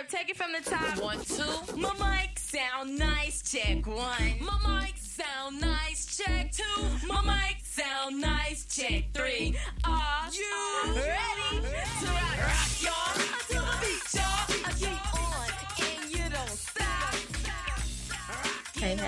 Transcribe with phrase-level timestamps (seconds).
[0.00, 1.02] Verb, take it from the top.
[1.02, 1.76] One, two.
[1.76, 4.34] My mic sound nice, check one.
[4.40, 6.64] My mic sound nice, check two.
[7.06, 9.56] My mic sound nice, check three.
[9.84, 13.39] Are you ready to rock, rock y'all?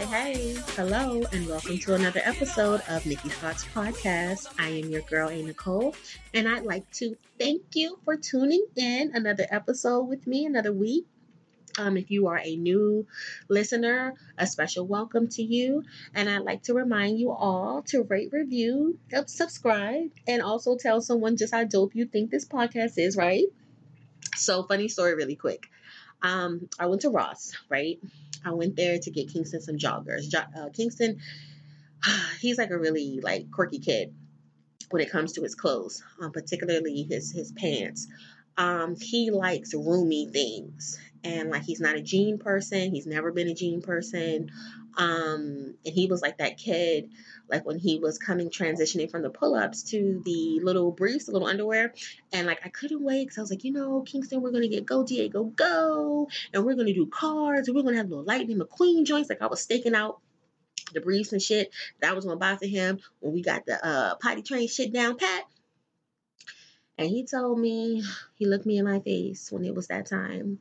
[0.02, 0.62] Hey, hey.
[0.74, 4.48] Hello, and welcome to another episode of Nikki Thoughts Podcast.
[4.58, 5.40] I am your girl, A.
[5.40, 5.94] Nicole,
[6.34, 11.06] and I'd like to thank you for tuning in another episode with me another week.
[11.78, 13.06] Um, if you are a new
[13.48, 15.84] listener, a special welcome to you.
[16.16, 21.36] And I'd like to remind you all to rate, review, subscribe, and also tell someone
[21.36, 23.44] just how dope you think this podcast is, right?
[24.34, 25.68] So, funny story, really quick.
[26.22, 28.00] Um, I went to Ross, right?
[28.44, 30.28] I went there to get Kingston some joggers.
[30.28, 31.20] Jo- uh, Kingston,
[32.40, 34.14] he's like a really like quirky kid
[34.90, 38.08] when it comes to his clothes, um, particularly his his pants.
[38.56, 42.92] Um, he likes roomy things, and like he's not a jean person.
[42.92, 44.50] He's never been a jean person.
[44.96, 47.10] Um, and he was like that kid,
[47.52, 51.32] like when he was coming transitioning from the pull ups to the little briefs, the
[51.32, 51.92] little underwear,
[52.32, 54.86] and like I couldn't wait because I was like, you know, Kingston, we're gonna get
[54.86, 59.04] Go Diego Go, and we're gonna do Cars, and we're gonna have little Lightning McQueen
[59.04, 59.28] joints.
[59.28, 60.20] Like I was staking out
[60.94, 63.84] the briefs and shit that I was gonna buy for him when we got the
[63.86, 65.44] uh, potty train shit down pat.
[66.98, 68.02] And he told me,
[68.36, 70.58] he looked me in my face when it was that time.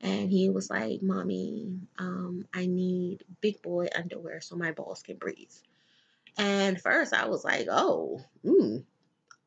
[0.00, 5.16] And he was like, Mommy, um, I need big boy underwear so my balls can
[5.16, 5.50] breathe.
[6.36, 8.84] And first I was like, Oh, mm,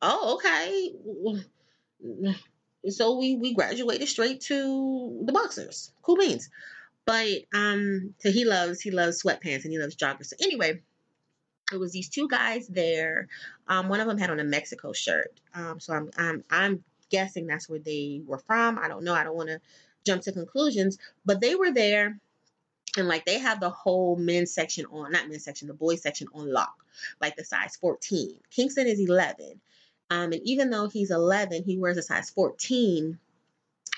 [0.02, 1.46] oh, okay.
[2.90, 5.92] So we, we graduated straight to the boxers.
[6.02, 6.50] Cool beans.
[7.06, 10.28] But um, so he loves he loves sweatpants and he loves joggers.
[10.28, 10.82] So anyway,
[11.72, 13.28] it was these two guys there.
[13.68, 15.40] Um, one of them had on a Mexico shirt.
[15.54, 18.78] Um, so I'm I'm I'm guessing that's where they were from.
[18.78, 19.14] I don't know.
[19.14, 19.60] I don't want to
[20.06, 22.20] jump to conclusions, but they were there.
[22.98, 26.28] And like they have the whole men's section on, not men's section, the boys section
[26.34, 26.86] on lock,
[27.22, 28.36] like the size 14.
[28.50, 29.60] Kingston is 11.
[30.12, 33.20] Um, and even though he's 11, he wears a size 14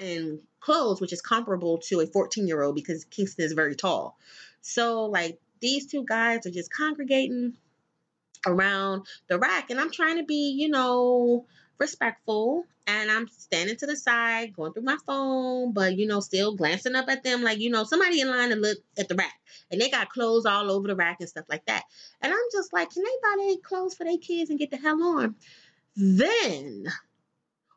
[0.01, 4.17] in clothes, which is comparable to a 14 year old because Kingston is very tall.
[4.61, 7.53] So, like, these two guys are just congregating
[8.45, 11.45] around the rack, and I'm trying to be, you know,
[11.77, 12.65] respectful.
[12.87, 16.95] And I'm standing to the side, going through my phone, but you know, still glancing
[16.95, 19.39] up at them like, you know, somebody in line to look at the rack.
[19.69, 21.83] And they got clothes all over the rack and stuff like that.
[22.21, 24.77] And I'm just like, can they buy their clothes for their kids and get the
[24.77, 25.35] hell on?
[25.95, 26.85] Then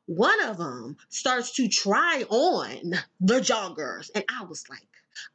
[0.07, 4.11] one of them starts to try on the joggers.
[4.15, 4.87] And I was like,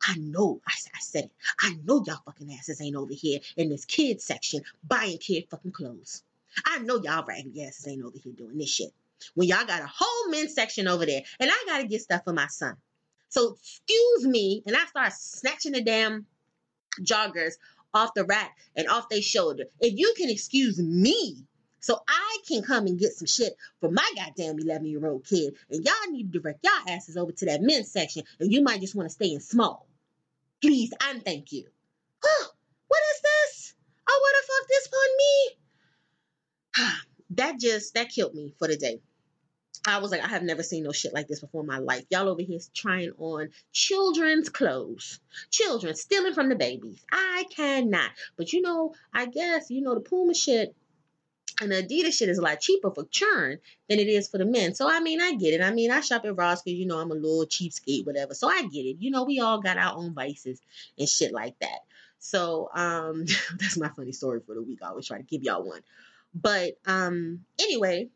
[0.08, 1.32] I know, I, I said it.
[1.62, 5.72] I know y'all fucking asses ain't over here in this kid section buying kid fucking
[5.72, 6.24] clothes.
[6.66, 8.94] I know y'all raggedy asses ain't over here doing this shit.
[9.36, 12.34] When y'all got a whole men's section over there and I gotta get stuff for
[12.34, 12.76] my son.
[13.30, 16.26] So excuse me, and I start snatching the damn
[17.02, 17.54] joggers
[17.94, 19.66] off the rack and off their shoulder.
[19.80, 21.46] If you can excuse me
[21.80, 25.56] so I can come and get some shit for my goddamn 11 year old kid.
[25.70, 28.24] And y'all need to direct y'all asses over to that men's section.
[28.40, 29.88] And you might just want to stay in small.
[30.62, 31.66] Please and thank you.
[32.88, 33.74] What is this?
[34.10, 35.10] Oh, what the fuck this upon
[36.88, 36.96] me?
[37.38, 39.02] that just, that killed me for the day.
[39.86, 42.04] I was like, I have never seen no shit like this before in my life.
[42.10, 45.20] Y'all over here trying on children's clothes.
[45.52, 47.04] Children stealing from the babies.
[47.12, 48.12] I cannot.
[48.38, 50.76] But you know, I guess, you know, the Puma shit
[51.62, 54.46] and the Adidas shit is a lot cheaper for churn than it is for the
[54.46, 54.74] men.
[54.76, 55.62] So I mean, I get it.
[55.62, 58.34] I mean, I shop at Ross because you know I'm a little cheapskate, whatever.
[58.34, 58.98] So I get it.
[59.00, 60.62] You know, we all got our own vices
[60.98, 61.80] and shit like that.
[62.20, 63.26] So um,
[63.58, 64.80] that's my funny story for the week.
[64.84, 65.82] I always try to give y'all one.
[66.34, 68.10] But um, anyway,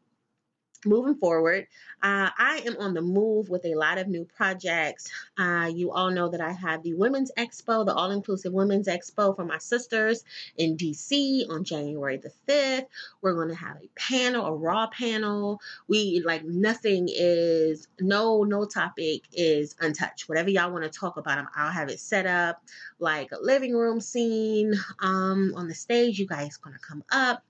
[0.85, 1.67] moving forward,
[2.01, 5.09] uh, I am on the move with a lot of new projects.
[5.37, 9.35] Uh, you all know that I have the Women's Expo, the All Inclusive Women's Expo
[9.35, 10.23] for my sisters
[10.57, 12.87] in DC on January the 5th.
[13.21, 15.61] We're going to have a panel, a raw panel.
[15.87, 20.27] We like nothing is, no, no topic is untouched.
[20.27, 22.61] Whatever y'all want to talk about, I'll have it set up
[22.99, 26.19] like a living room scene um, on the stage.
[26.19, 27.43] You guys going to come up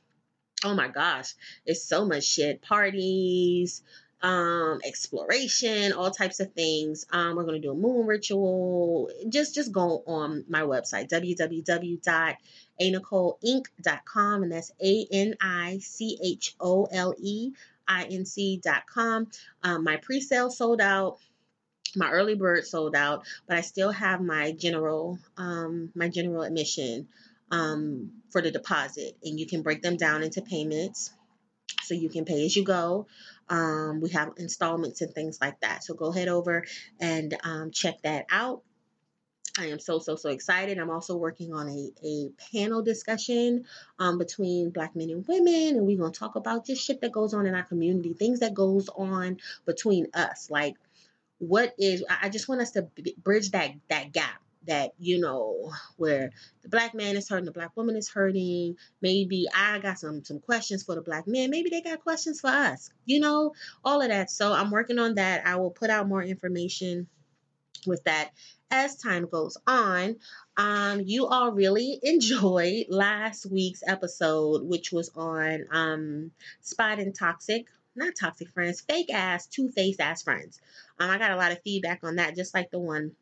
[0.65, 1.35] oh my gosh,
[1.67, 2.63] it's so much shit.
[2.63, 3.83] Parties,
[4.23, 7.07] um, exploration, all types of things.
[7.13, 9.11] Um, we're going to do a moon ritual.
[9.29, 11.09] Just just go on my website
[12.81, 17.53] anicoleinc.com, and that's A N I C H O L E
[17.87, 19.29] I N C.com.
[19.63, 21.19] Um, my pre sale sold out.
[21.97, 27.09] My early bird sold out, but I still have my general um, my general admission
[27.51, 31.13] um, for the deposit, and you can break them down into payments
[31.83, 33.07] so you can pay as you go.
[33.51, 35.85] Um, we have installments and things like that.
[35.85, 36.65] So go head over
[37.01, 38.63] and um, check that out.
[39.59, 40.79] I am so, so, so excited.
[40.79, 43.65] I'm also working on a, a panel discussion
[43.99, 47.11] um, between black men and women, and we're going to talk about just shit that
[47.11, 50.49] goes on in our community, things that goes on between us.
[50.49, 50.77] Like,
[51.39, 56.31] what is, I just want us to bridge that, that gap that you know where
[56.63, 58.77] the black man is hurting the black woman is hurting.
[59.03, 61.51] Maybe i got some some questions for the black men.
[61.51, 63.55] Maybe they got questions for us you know
[63.85, 64.31] all of that.
[64.31, 65.47] So i'm working on that.
[65.47, 67.09] I will put out more information
[67.87, 68.31] with that
[68.71, 70.17] as time goes on.
[70.57, 76.31] Um you all really enjoyed last week's episode which was on um
[76.61, 77.67] spotting toxic
[77.97, 80.61] not toxic friends fake ass two-faced ass friends.
[81.01, 83.13] Um i got a lot of feedback on that just like the one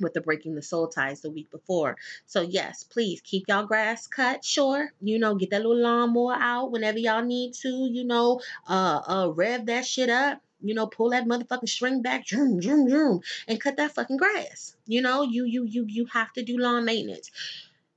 [0.00, 1.96] with the breaking the soul ties the week before.
[2.26, 4.92] So yes, please keep y'all grass cut, sure.
[5.00, 9.32] You know, get that little lawnmower out whenever y'all need to, you know, uh uh
[9.34, 10.40] rev that shit up.
[10.64, 14.76] You know, pull that motherfucking string back, zoom, zoom, zoom, and cut that fucking grass.
[14.86, 17.30] You know, you you you you have to do lawn maintenance.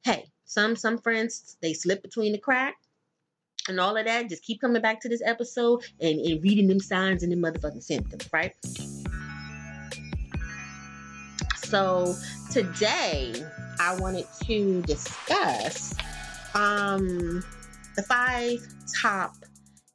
[0.04, 2.76] Hey, some some friends they slip between the crack
[3.68, 4.30] and all of that.
[4.30, 7.84] Just keep coming back to this episode and, and reading them signs and them motherfucking
[7.84, 8.54] symptoms, right?
[11.66, 12.16] So
[12.52, 13.34] today
[13.80, 15.96] I wanted to discuss
[16.54, 17.44] um,
[17.96, 18.60] the five
[19.02, 19.34] top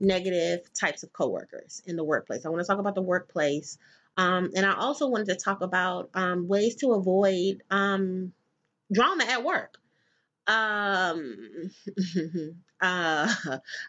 [0.01, 2.45] negative types of coworkers in the workplace.
[2.45, 3.79] I want to talk about the workplace.
[4.17, 8.33] Um, and I also wanted to talk about um, ways to avoid um,
[8.93, 9.79] drama at work.
[10.49, 11.71] Um,
[12.81, 13.33] uh,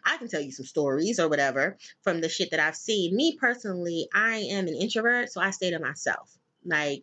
[0.04, 3.16] I can tell you some stories or whatever from the shit that I've seen.
[3.16, 6.38] Me personally, I am an introvert, so I stay to myself.
[6.64, 7.02] Like,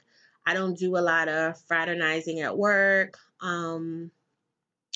[0.50, 3.19] I don't do a lot of fraternizing at work.
[3.40, 4.10] Um,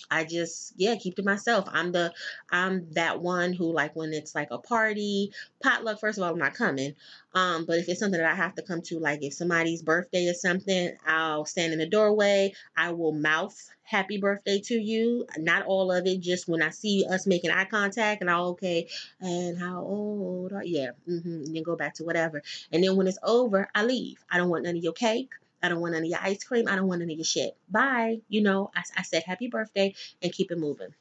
[0.10, 1.70] I just yeah keep to myself.
[1.72, 2.12] I'm the
[2.50, 6.00] I'm that one who like when it's like a party potluck.
[6.00, 6.96] First of all, I'm not coming.
[7.36, 10.28] Um, but if it's something that I have to come to, like if somebody's birthday
[10.28, 12.54] or something, I'll stand in the doorway.
[12.76, 15.28] I will mouth happy birthday to you.
[15.38, 18.88] Not all of it, just when I see us making eye contact and I'll okay.
[19.20, 20.64] And how old are?
[20.64, 22.42] Yeah, mm-hmm, and then go back to whatever.
[22.72, 24.18] And then when it's over, I leave.
[24.32, 25.30] I don't want none of your cake.
[25.64, 26.68] I don't want any of your ice cream.
[26.68, 27.56] I don't want any of your shit.
[27.70, 28.20] Bye.
[28.28, 30.94] You know, I, I said happy birthday and keep it moving.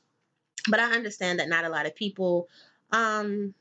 [0.68, 2.48] But I understand that not a lot of people,
[2.92, 3.54] um,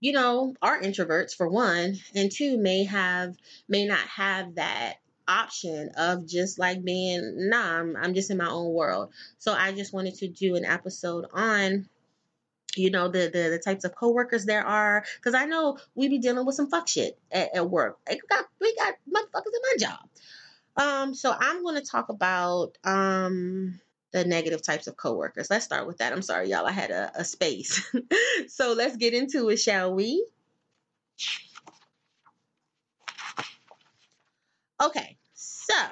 [0.00, 3.36] you know, are introverts for one, and two may have
[3.68, 4.94] may not have that
[5.28, 9.70] option of just like being nah I'm, I'm just in my own world so i
[9.70, 11.88] just wanted to do an episode on
[12.76, 16.18] you know the, the the types of coworkers there are because i know we be
[16.18, 17.98] dealing with some fuck shit at, at work.
[18.08, 19.98] We got, we got motherfuckers in my job.
[20.76, 23.80] Um so i'm going to talk about um
[24.12, 25.48] the negative types of coworkers.
[25.50, 26.12] Let's start with that.
[26.12, 26.66] I'm sorry y'all.
[26.66, 27.80] I had a, a space.
[28.48, 30.26] So let's get into it shall we?
[34.82, 35.16] Okay
[35.70, 35.86] so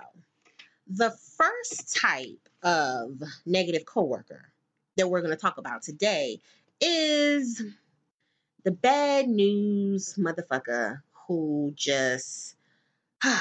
[0.88, 4.50] the first type of negative coworker
[4.96, 6.40] that we're going to talk about today
[6.80, 7.62] is
[8.64, 12.56] the bad news motherfucker who just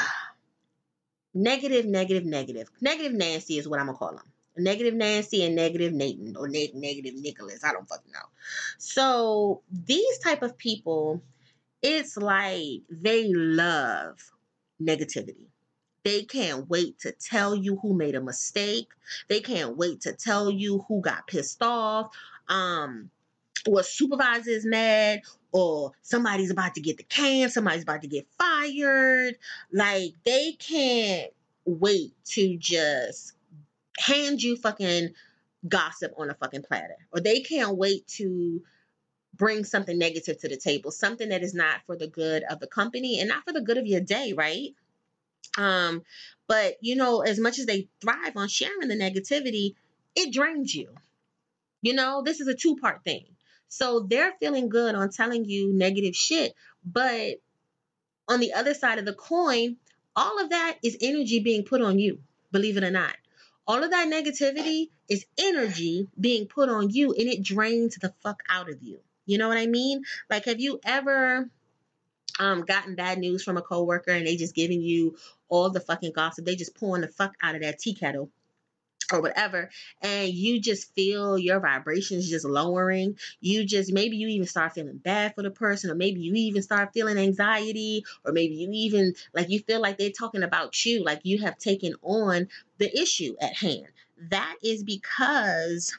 [1.33, 2.69] negative, negative, negative.
[2.81, 4.23] Negative Nancy is what I'm gonna call him.
[4.57, 7.63] Negative Nancy and negative Nathan or ne- negative Nicholas.
[7.63, 8.27] I don't fucking know.
[8.77, 11.21] So these type of people,
[11.81, 14.31] it's like they love
[14.81, 15.47] negativity.
[16.03, 18.87] They can't wait to tell you who made a mistake.
[19.27, 22.15] They can't wait to tell you who got pissed off.
[22.47, 23.11] Um,
[23.65, 25.21] or a supervisor is mad
[25.51, 29.35] or somebody's about to get the can, somebody's about to get fired.
[29.71, 31.31] Like they can't
[31.65, 33.33] wait to just
[33.97, 35.09] hand you fucking
[35.67, 36.95] gossip on a fucking platter.
[37.11, 38.61] Or they can't wait to
[39.33, 42.67] bring something negative to the table, something that is not for the good of the
[42.67, 44.73] company and not for the good of your day, right?
[45.57, 46.03] Um,
[46.47, 49.75] but you know, as much as they thrive on sharing the negativity,
[50.15, 50.89] it drains you.
[51.81, 53.25] You know, this is a two part thing.
[53.69, 56.53] So they're feeling good on telling you negative shit.
[56.85, 57.41] But
[58.27, 59.77] on the other side of the coin,
[60.15, 62.19] all of that is energy being put on you,
[62.51, 63.15] believe it or not.
[63.67, 68.41] All of that negativity is energy being put on you and it drains the fuck
[68.49, 68.99] out of you.
[69.25, 70.03] You know what I mean?
[70.29, 71.49] Like, have you ever
[72.39, 75.17] um, gotten bad news from a coworker and they just giving you
[75.49, 76.45] all the fucking gossip?
[76.45, 78.29] They just pouring the fuck out of that tea kettle
[79.11, 79.69] or whatever
[80.01, 83.17] and you just feel your vibrations just lowering.
[83.39, 86.61] You just maybe you even start feeling bad for the person or maybe you even
[86.61, 91.03] start feeling anxiety or maybe you even like you feel like they're talking about you
[91.03, 92.47] like you have taken on
[92.77, 93.87] the issue at hand.
[94.29, 95.97] That is because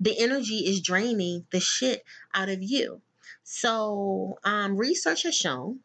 [0.00, 3.00] the energy is draining the shit out of you.
[3.42, 5.80] So um, research has shown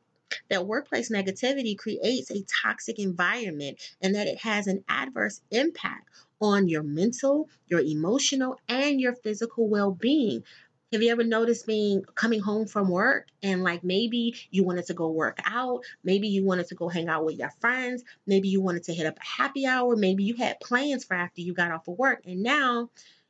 [0.50, 6.10] that workplace negativity creates a toxic environment and that it has an adverse impact
[6.40, 10.44] on your mental, your emotional, and your physical well being.
[10.92, 14.94] Have you ever noticed being coming home from work and like maybe you wanted to
[14.94, 18.60] go work out, maybe you wanted to go hang out with your friends, maybe you
[18.60, 21.72] wanted to hit up a happy hour, maybe you had plans for after you got
[21.72, 22.90] off of work, and now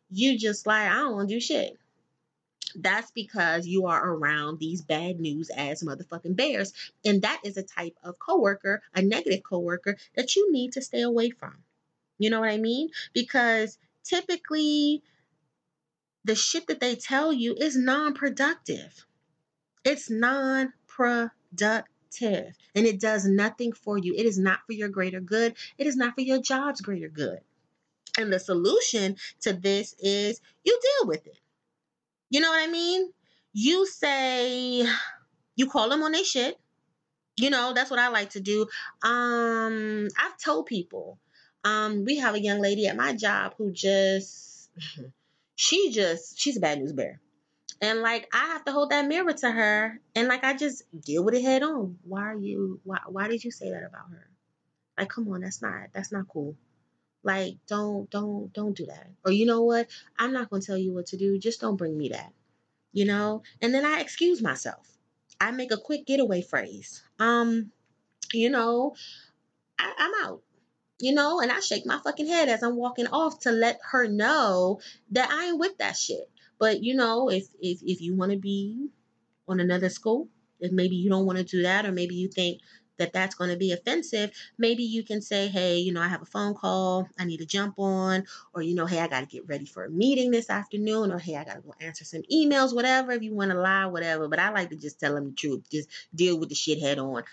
[0.09, 1.77] you just like, I don't want to do shit
[2.75, 6.73] that's because you are around these bad news as motherfucking bears.
[7.05, 11.01] And that is a type of coworker, a negative coworker that you need to stay
[11.01, 11.55] away from.
[12.17, 12.89] You know what I mean?
[13.13, 15.03] Because typically
[16.23, 19.05] the shit that they tell you is non-productive.
[19.83, 24.13] It's non-productive and it does nothing for you.
[24.15, 25.55] It is not for your greater good.
[25.77, 27.39] It is not for your job's greater good.
[28.19, 31.40] And the solution to this is you deal with it.
[32.31, 33.11] You know what I mean?
[33.53, 34.87] You say
[35.57, 36.57] you call them on their shit.
[37.35, 38.67] You know, that's what I like to do.
[39.03, 41.19] Um, I've told people.
[41.63, 44.69] Um, we have a young lady at my job who just
[45.55, 47.19] she just she's a bad news bear.
[47.81, 51.23] And like I have to hold that mirror to her and like I just deal
[51.23, 51.97] with it head on.
[52.03, 54.27] Why are you why why did you say that about her?
[54.97, 56.55] Like come on, that's not that's not cool.
[57.23, 59.07] Like, don't, don't, don't do that.
[59.25, 59.87] Or you know what?
[60.17, 61.37] I'm not going to tell you what to do.
[61.37, 62.33] Just don't bring me that.
[62.93, 63.43] You know?
[63.61, 64.87] And then I excuse myself.
[65.39, 67.03] I make a quick getaway phrase.
[67.19, 67.71] Um,
[68.33, 68.95] you know,
[69.79, 70.41] I, I'm out.
[70.99, 74.07] You know, and I shake my fucking head as I'm walking off to let her
[74.07, 76.29] know that I ain't with that shit.
[76.59, 78.89] But you know, if if if you want to be
[79.47, 80.27] on another school,
[80.59, 82.61] if maybe you don't want to do that, or maybe you think
[83.01, 86.21] that that's going to be offensive, maybe you can say, hey, you know, I have
[86.21, 89.25] a phone call I need to jump on, or, you know, hey, I got to
[89.25, 92.21] get ready for a meeting this afternoon, or hey, I got to go answer some
[92.31, 94.27] emails, whatever, if you want to lie, whatever.
[94.27, 96.99] But I like to just tell them the truth, just deal with the shit head
[96.99, 97.23] on.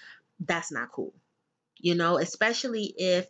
[0.41, 1.15] That's not cool,
[1.79, 3.27] you know, especially if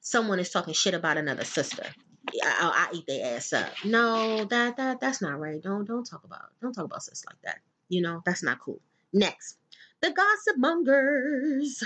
[0.00, 1.84] someone is talking shit about another sister.
[2.42, 3.72] I, I eat their ass up.
[3.84, 5.62] No, that that that's not right.
[5.62, 7.58] Don't don't talk about don't talk about sis like that.
[7.88, 8.80] You know that's not cool.
[9.12, 9.56] Next,
[10.06, 11.84] the gossip mongers,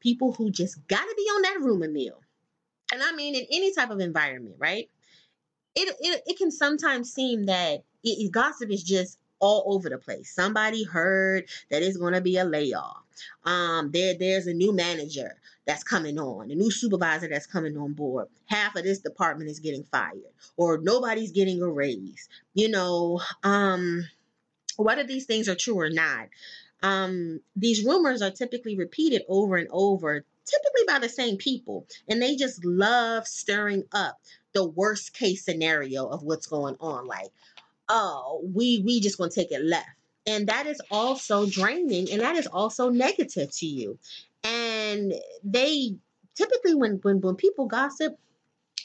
[0.00, 2.20] people who just got to be on that rumor mill.
[2.92, 4.88] And I mean, in any type of environment, right?
[5.74, 10.30] It, it, it can sometimes seem that it, gossip is just all over the place.
[10.30, 13.02] Somebody heard that it's going to be a layoff.
[13.44, 17.92] Um, there, there's a new manager that's coming on, a new supervisor that's coming on
[17.92, 18.28] board.
[18.46, 22.28] Half of this department is getting fired, or nobody's getting a raise.
[22.54, 24.04] You know, um,
[24.76, 26.28] whether these things are true or not,
[26.82, 32.20] um, these rumors are typically repeated over and over, typically by the same people, and
[32.20, 34.20] they just love stirring up
[34.52, 37.06] the worst case scenario of what's going on.
[37.06, 37.30] Like,
[37.88, 39.88] oh, we we just gonna take it left,
[40.26, 43.98] and that is also draining, and that is also negative to you.
[44.44, 45.96] And they
[46.34, 48.18] typically when when when people gossip,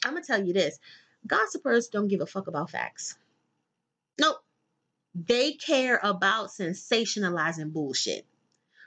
[0.06, 0.80] I'm gonna tell you this:
[1.26, 3.18] gossipers don't give a fuck about facts.
[4.20, 4.38] Nope.
[5.26, 8.28] They care about sensationalizing bullshit.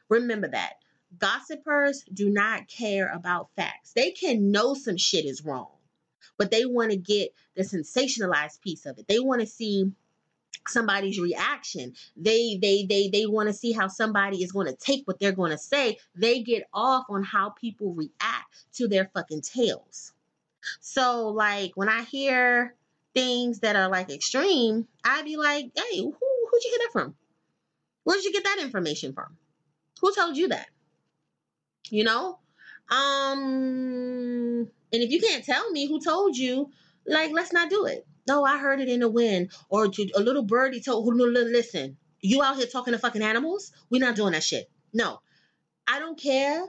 [0.09, 0.75] Remember that.
[1.19, 3.93] Gossipers do not care about facts.
[3.95, 5.73] They can know some shit is wrong,
[6.39, 9.09] but they want to get the sensationalized piece of it.
[9.09, 9.91] They want to see
[10.69, 11.95] somebody's reaction.
[12.17, 15.33] They they they they want to see how somebody is going to take what they're
[15.33, 15.99] going to say.
[16.15, 20.13] They get off on how people react to their fucking tales.
[20.81, 22.77] So like when I hear
[23.15, 27.15] things that are like extreme, I'd be like, hey, who who'd you get that from?
[28.05, 29.37] Where did you get that information from?
[30.01, 30.69] Who told you that?
[31.91, 32.39] You know?
[32.91, 36.71] Um and if you can't tell me who told you,
[37.07, 38.07] like let's not do it.
[38.27, 39.51] No, I heard it in the wind.
[39.69, 43.73] Or a little birdie told who listen, you out here talking to fucking animals?
[43.91, 44.71] We're not doing that shit.
[44.93, 45.21] No.
[45.87, 46.65] I don't care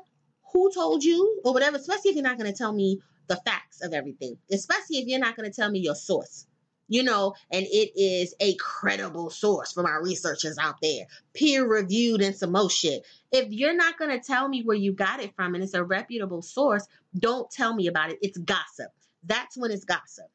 [0.53, 3.01] who told you or whatever, especially if you're not gonna tell me
[3.31, 6.45] the facts of everything, especially if you're not going to tell me your source.
[6.89, 12.21] You know, and it is a credible source for my researchers out there, peer reviewed
[12.21, 13.07] and some more shit.
[13.31, 15.85] If you're not going to tell me where you got it from and it's a
[15.85, 16.85] reputable source,
[17.17, 18.19] don't tell me about it.
[18.21, 18.91] It's gossip.
[19.23, 20.25] That's when it's gossip.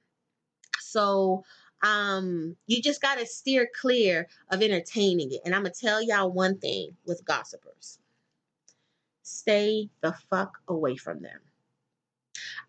[0.80, 1.44] So,
[1.82, 5.42] um, you just got to steer clear of entertaining it.
[5.44, 7.98] And I'm going to tell y'all one thing with gossipers
[9.22, 11.40] stay the fuck away from them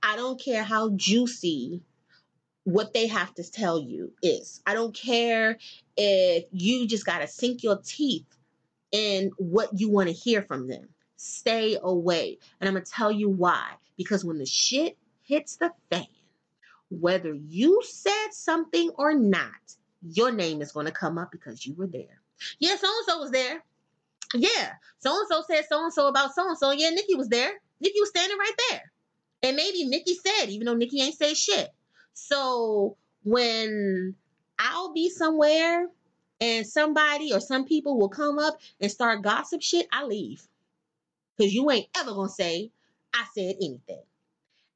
[0.04, 1.82] I don't care how juicy
[2.64, 4.62] what they have to tell you is.
[4.66, 5.58] I don't care
[5.96, 8.26] if you just got to sink your teeth
[8.92, 10.90] in what you want to hear from them.
[11.16, 12.38] Stay away.
[12.60, 13.72] And I'm going to tell you why.
[13.98, 16.06] Because when the shit hits the fan,
[16.90, 19.52] whether you said something or not,
[20.02, 22.22] your name is going to come up because you were there.
[22.60, 23.64] Yeah, so and so was there.
[24.34, 26.72] Yeah, so and so said so and so about so and so.
[26.72, 27.52] Yeah, Nikki was there.
[27.80, 28.92] Nikki was standing right there.
[29.44, 31.70] And maybe Nikki said, even though Nikki ain't say shit.
[32.13, 34.15] So when
[34.58, 35.88] I'll be somewhere
[36.41, 40.41] and somebody or some people will come up and start gossip shit, I leave.
[41.38, 42.72] Because you ain't ever gonna say
[43.13, 44.01] I said anything.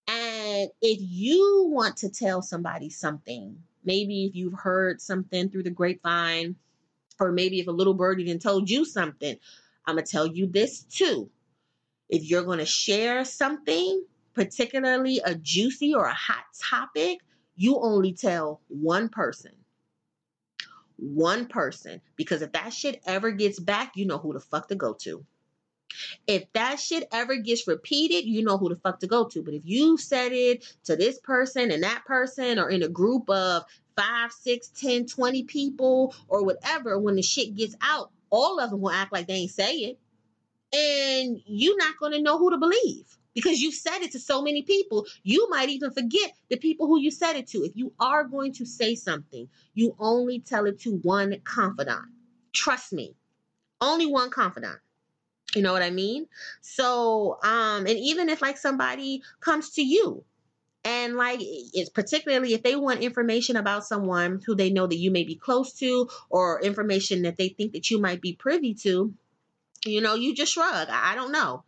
[0.07, 5.69] And if you want to tell somebody something, maybe if you've heard something through the
[5.69, 6.55] grapevine,
[7.19, 9.37] or maybe if a little birdie didn't told you something,
[9.85, 11.29] I'm gonna tell you this too.
[12.09, 14.03] If you're gonna share something,
[14.33, 17.19] particularly a juicy or a hot topic,
[17.55, 19.51] you only tell one person.
[20.97, 22.01] One person.
[22.15, 25.25] Because if that shit ever gets back, you know who the fuck to go to.
[26.25, 29.43] If that shit ever gets repeated, you know who the fuck to go to.
[29.43, 33.29] But if you said it to this person and that person or in a group
[33.29, 33.63] of
[33.97, 38.79] five, six, ten, twenty people or whatever, when the shit gets out, all of them
[38.79, 40.00] will act like they ain't say it.
[40.73, 44.41] And you're not going to know who to believe because you've said it to so
[44.41, 45.05] many people.
[45.23, 47.59] You might even forget the people who you said it to.
[47.59, 52.05] If you are going to say something, you only tell it to one confidant.
[52.53, 53.15] Trust me,
[53.79, 54.77] only one confidant.
[55.55, 56.27] You know what I mean?
[56.61, 60.23] So, um, and even if like somebody comes to you
[60.83, 65.11] and like it's particularly if they want information about someone who they know that you
[65.11, 69.13] may be close to or information that they think that you might be privy to,
[69.85, 70.88] you know, you just shrug.
[70.89, 71.63] I, I don't know.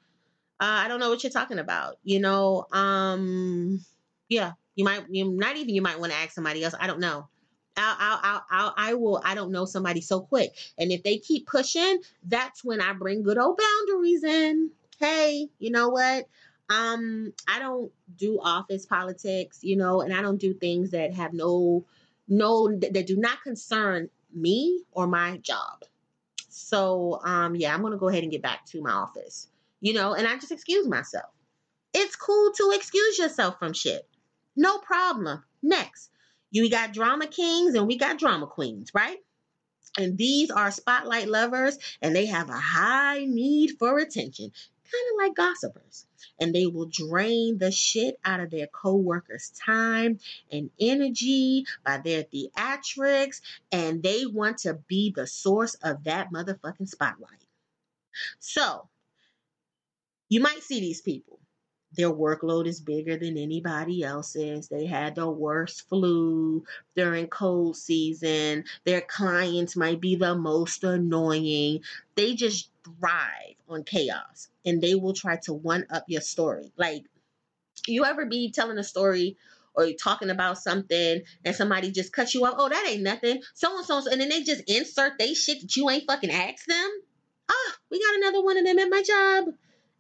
[0.64, 1.98] Uh, I don't know what you're talking about.
[2.06, 3.84] You know, um,
[4.30, 6.74] yeah, you might, you not even you might want to ask somebody else.
[6.80, 7.28] I don't know.
[7.76, 10.52] I'll, I'll, I'll, I will, I don't know somebody so quick.
[10.78, 14.70] And if they keep pushing, that's when I bring good old boundaries in.
[15.00, 16.30] Hey, you know what?
[16.70, 21.34] Um, I don't do office politics, you know, and I don't do things that have
[21.34, 21.84] no,
[22.30, 25.84] no, that do not concern me or my job.
[26.48, 29.50] So, um, yeah, I'm gonna go ahead and get back to my office,
[29.84, 31.30] you know, and I just excuse myself.
[31.94, 34.08] It's cool to excuse yourself from shit.
[34.56, 35.44] No problem.
[35.62, 36.10] Next.
[36.52, 39.18] You got drama kings and we got drama queens, right?
[39.98, 44.46] And these are spotlight lovers and they have a high need for attention,
[44.86, 46.06] kind of like gossipers.
[46.40, 50.18] And they will drain the shit out of their co-workers' time
[50.50, 56.88] and energy by their theatrics, and they want to be the source of that motherfucking
[56.88, 57.44] spotlight.
[58.40, 58.88] So,
[60.34, 61.40] you might see these people
[61.96, 64.68] their workload is bigger than anybody else's.
[64.68, 66.64] They had the worst flu
[66.96, 68.66] during cold season.
[68.84, 71.82] Their clients might be the most annoying.
[72.16, 76.72] They just thrive on chaos and they will try to one up your story.
[76.78, 77.06] Like,
[77.88, 79.38] you ever be telling a story
[79.76, 82.56] or you're talking about something and somebody just cuts you off?
[82.58, 83.42] Oh, that ain't nothing.
[83.54, 86.68] So and so, and then they just insert they shit that you ain't fucking asked
[86.68, 86.90] them.
[87.50, 89.54] Ah, oh, we got another one of them at my job.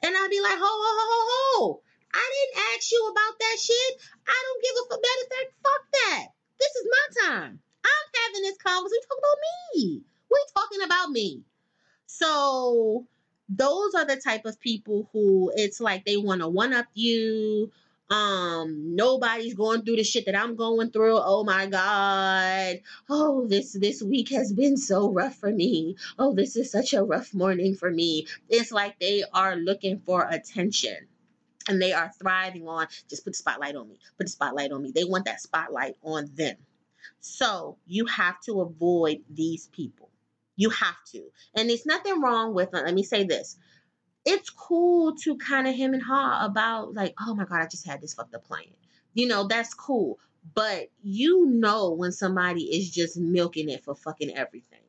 [0.04, 1.82] And I'll be like, ho, ho, ho, ho, ho.
[2.13, 4.02] I didn't ask you about that shit.
[4.28, 5.02] I don't give a fuck.
[5.02, 6.26] Matter of fact, fuck that.
[6.60, 7.60] This is my time.
[7.86, 9.02] I'm having this conversation.
[9.10, 9.39] We talking about
[9.76, 10.04] me.
[10.32, 11.44] We talking about me.
[12.08, 13.08] So
[13.50, 17.72] those are the type of people who it's like they want to one up you.
[18.10, 21.20] Um, nobody's going through the shit that I'm going through.
[21.20, 22.82] Oh my God.
[23.10, 25.96] Oh, this this week has been so rough for me.
[26.20, 28.28] Oh, this is such a rough morning for me.
[28.50, 31.08] It's like they are looking for attention
[31.68, 34.84] and they are thriving on just put the spotlight on me, put the spotlight on
[34.84, 34.92] me.
[34.92, 36.58] They want that spotlight on them.
[37.22, 40.10] So you have to avoid these people.
[40.56, 41.24] You have to.
[41.56, 43.58] And there's nothing wrong with, let me say this.
[44.25, 47.86] It's cool to kind of him and ha about, like, oh my God, I just
[47.86, 48.63] had this fucked up plan.
[49.13, 50.19] You know, that's cool.
[50.55, 54.79] But you know when somebody is just milking it for fucking everything.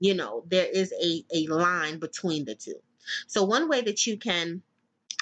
[0.00, 2.80] You know, there is a, a line between the two.
[3.26, 4.62] So one way that you can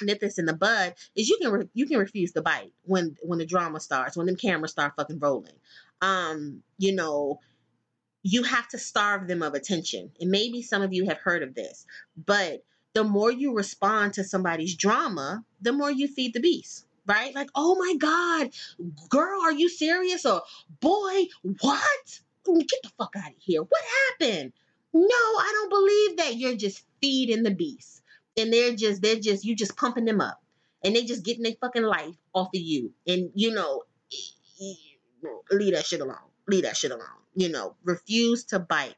[0.02, 3.16] nip this in the bud is you can re- you can refuse to bite when
[3.22, 5.54] when the drama starts when the cameras start fucking rolling
[6.00, 7.38] um you know
[8.22, 11.54] you have to starve them of attention and maybe some of you have heard of
[11.54, 16.86] this but the more you respond to somebody's drama the more you feed the beast
[17.06, 18.50] right like oh my god
[19.08, 20.42] girl are you serious or
[20.80, 21.24] boy
[21.60, 24.52] what get the fuck out of here what happened
[24.92, 28.02] no i don't believe that you're just feeding the beast
[28.36, 30.42] and they're just they're just you just pumping them up
[30.84, 32.92] and they just getting their fucking life off of you.
[33.06, 33.82] And you know,
[35.50, 36.16] leave that shit alone.
[36.48, 37.06] Leave that shit alone.
[37.34, 38.96] You know, refuse to bite.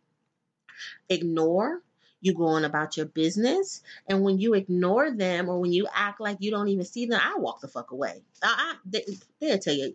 [1.08, 1.82] Ignore.
[2.24, 6.20] You go on about your business, and when you ignore them or when you act
[6.20, 8.22] like you don't even see them, I walk the fuck away.
[8.42, 9.04] I, I they,
[9.40, 9.94] they'll tell you,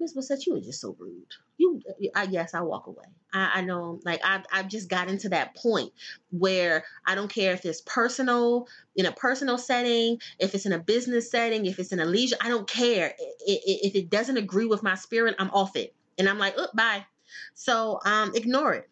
[0.00, 1.26] Miss Bissette, you were just so rude.
[1.58, 1.80] You,
[2.14, 3.06] I yes, I walk away.
[3.32, 5.92] I, I know, like I've, I've just gotten to that point
[6.30, 10.78] where I don't care if it's personal, in a personal setting, if it's in a
[10.78, 13.14] business setting, if it's in a leisure, I don't care.
[13.46, 17.06] If it doesn't agree with my spirit, I'm off it, and I'm like, oh, bye.
[17.54, 18.90] So, um, ignore it,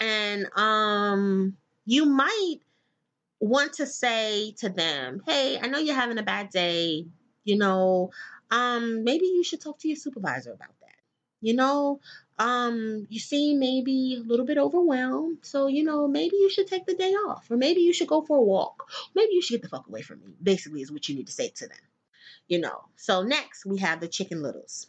[0.00, 1.56] and um,
[1.86, 2.58] you might
[3.40, 7.06] want to say to them, hey, I know you're having a bad day.
[7.44, 8.10] You know,
[8.50, 10.86] um, maybe you should talk to your supervisor about that.
[11.40, 12.00] You know,
[12.38, 15.38] um, you seem maybe a little bit overwhelmed.
[15.42, 18.22] So, you know, maybe you should take the day off, or maybe you should go
[18.22, 18.90] for a walk.
[19.14, 21.32] Maybe you should get the fuck away from me, basically, is what you need to
[21.32, 21.78] say to them.
[22.48, 24.88] You know, so next we have the chicken littles.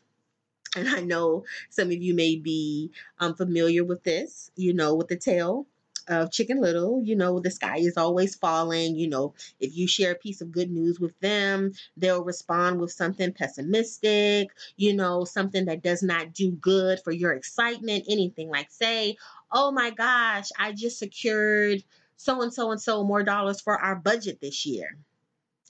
[0.75, 5.07] And I know some of you may be um, familiar with this, you know, with
[5.07, 5.65] the tale
[6.07, 8.95] of Chicken Little, you know, the sky is always falling.
[8.95, 12.91] You know, if you share a piece of good news with them, they'll respond with
[12.91, 18.71] something pessimistic, you know, something that does not do good for your excitement, anything like,
[18.71, 19.17] say,
[19.51, 21.83] oh my gosh, I just secured
[22.17, 24.97] so and so and so more dollars for our budget this year.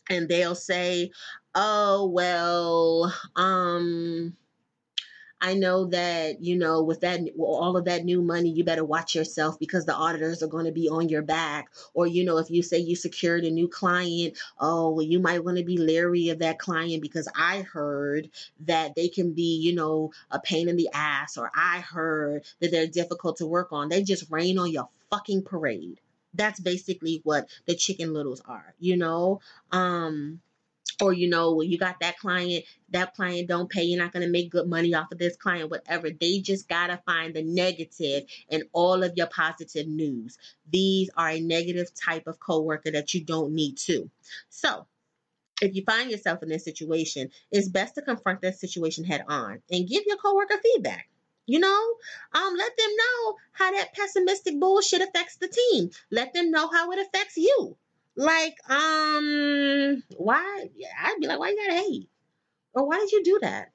[0.10, 1.12] And they'll say,
[1.54, 4.38] oh, well, um,
[5.40, 9.14] I know that, you know, with that, all of that new money, you better watch
[9.14, 11.70] yourself because the auditors are going to be on your back.
[11.94, 15.44] Or, you know, if you say you secured a new client, oh, well, you might
[15.44, 18.30] want to be leery of that client because I heard
[18.62, 22.72] that they can be, you know, a pain in the ass, or I heard that
[22.72, 23.90] they're difficult to work on.
[23.90, 26.00] They just rain on your fucking parade.
[26.34, 29.42] That's basically what the chicken littles are, you know?
[29.72, 30.42] Um,
[31.02, 34.32] or you know you got that client that client don't pay you're not going to
[34.32, 36.10] make good money off of this client whatever.
[36.10, 40.38] They just got to find the negative in all of your positive news.
[40.72, 44.10] These are a negative type of coworker that you don't need to.
[44.50, 44.88] So
[45.62, 49.62] if you find yourself in this situation it's best to confront that situation head on
[49.72, 51.10] and give your coworker feedback.
[51.46, 51.94] You know
[52.34, 55.92] um let them know how that pessimistic bullshit affects the team.
[56.12, 57.78] Let them know how it affects you
[58.18, 60.70] like, um, why?
[61.02, 62.10] I'd be like, why you gotta hate?
[62.74, 63.72] Or why did you do that?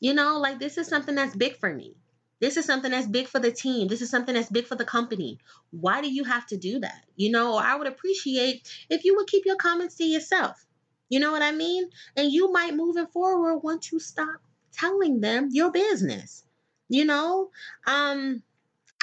[0.00, 1.96] You know, like this is something that's big for me.
[2.40, 3.88] This is something that's big for the team.
[3.88, 5.38] This is something that's big for the company.
[5.70, 7.04] Why do you have to do that?
[7.16, 10.66] You know, or I would appreciate if you would keep your comments to yourself.
[11.08, 11.88] You know what I mean?
[12.16, 14.40] And you might moving forward want to stop
[14.72, 16.44] telling them your business.
[16.88, 17.50] You know,
[17.86, 18.42] um,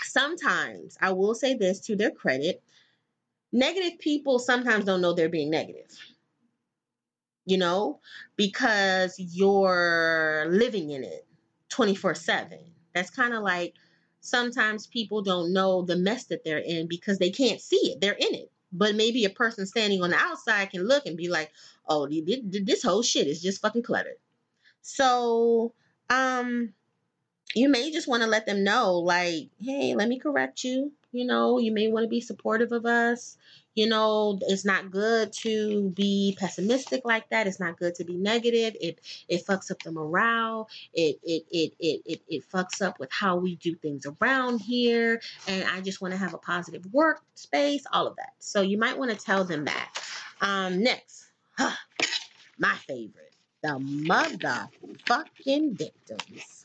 [0.04, 2.62] sometimes I will say this to their credit
[3.52, 5.90] negative people sometimes don't know they're being negative.
[7.46, 8.00] You know?
[8.36, 11.26] Because you're living in it
[11.70, 12.60] 24 7
[12.94, 13.76] that's kind of like
[14.20, 18.02] sometimes people don't know the mess that they're in because they can't see it.
[18.02, 18.52] They're in it.
[18.74, 21.52] But maybe a person standing on the outside can look and be like
[21.88, 24.18] oh this whole shit is just fucking cluttered.
[24.82, 25.74] So
[26.10, 26.74] um
[27.54, 31.26] you may just want to let them know like hey let me correct you you
[31.26, 33.38] know, you may want to be supportive of us.
[33.74, 37.48] You know, it's not good to be pessimistic like that.
[37.48, 38.76] It's not good to be negative.
[38.82, 40.68] It it fucks up the morale.
[40.94, 45.22] It it it it it, it fucks up with how we do things around here.
[45.48, 48.34] And I just want to have a positive workspace, all of that.
[48.40, 49.90] So you might want to tell them that.
[50.42, 51.72] Um, next, huh,
[52.58, 56.61] my favorite, the motherfucking victims.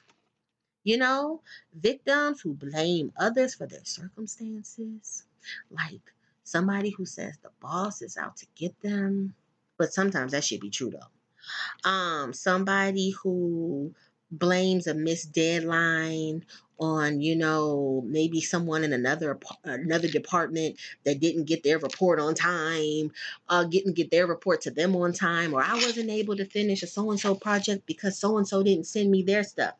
[0.86, 1.40] You know,
[1.74, 5.24] victims who blame others for their circumstances,
[5.68, 6.12] like
[6.44, 9.34] somebody who says the boss is out to get them,
[9.78, 11.90] but sometimes that should be true though.
[11.90, 13.96] Um, somebody who
[14.30, 16.44] blames a missed deadline
[16.78, 22.34] on you know maybe someone in another another department that didn't get their report on
[22.34, 23.10] time
[23.48, 26.82] uh didn't get their report to them on time or i wasn't able to finish
[26.82, 29.74] a so and so project because so and so didn't send me their stuff.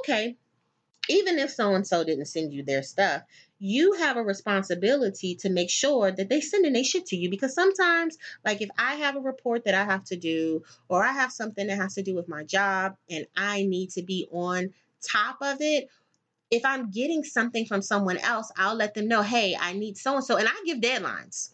[0.00, 0.36] Okay
[1.08, 3.22] even if so and so didn't send you their stuff,
[3.58, 7.54] you have a responsibility to make sure that they sending their shit to you because
[7.54, 11.32] sometimes like if I have a report that I have to do or I have
[11.32, 14.70] something that has to do with my job and I need to be on
[15.02, 15.88] top of it,
[16.50, 20.16] if I'm getting something from someone else, I'll let them know, hey, I need so
[20.16, 20.36] and so.
[20.36, 21.52] And I give deadlines.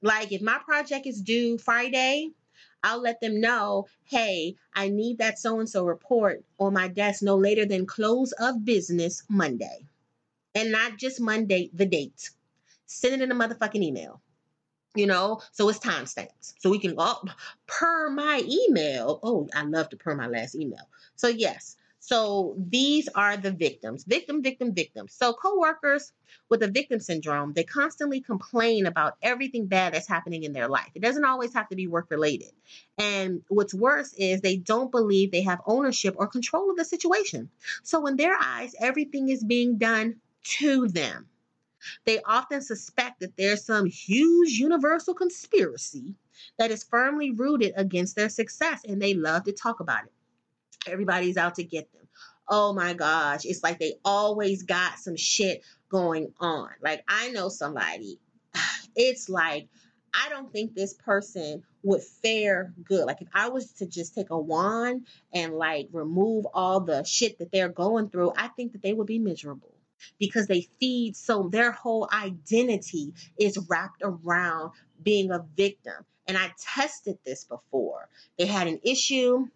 [0.00, 2.30] Like if my project is due Friday,
[2.84, 7.22] I'll let them know, hey, I need that so and so report on my desk
[7.24, 9.86] no later than close of business Monday.
[10.54, 12.30] And not just Monday, the date.
[12.86, 14.20] Send it in a motherfucking email.
[14.96, 17.22] you know so it's timestamps so we can oh,
[17.66, 23.08] per my email oh i love to per my last email so yes so these
[23.14, 24.04] are the victims.
[24.04, 25.08] Victim victim victim.
[25.08, 26.12] So coworkers
[26.50, 30.90] with a victim syndrome they constantly complain about everything bad that's happening in their life.
[30.94, 32.50] It doesn't always have to be work related.
[32.98, 37.48] And what's worse is they don't believe they have ownership or control of the situation.
[37.82, 40.16] So in their eyes everything is being done
[40.58, 41.26] to them.
[42.04, 46.16] They often suspect that there's some huge universal conspiracy
[46.58, 50.12] that is firmly rooted against their success, and they love to talk about it.
[50.88, 52.02] Everybody's out to get them.
[52.48, 56.70] Oh my gosh, it's like they always got some shit going on.
[56.82, 58.18] Like, I know somebody,
[58.96, 59.68] it's like,
[60.14, 63.06] I don't think this person would fare good.
[63.06, 67.38] Like if I was to just take a wand and like remove all the shit
[67.38, 69.74] that they're going through, I think that they would be miserable
[70.18, 76.04] because they feed so their whole identity is wrapped around being a victim.
[76.26, 78.08] And I tested this before.
[78.38, 79.46] They had an issue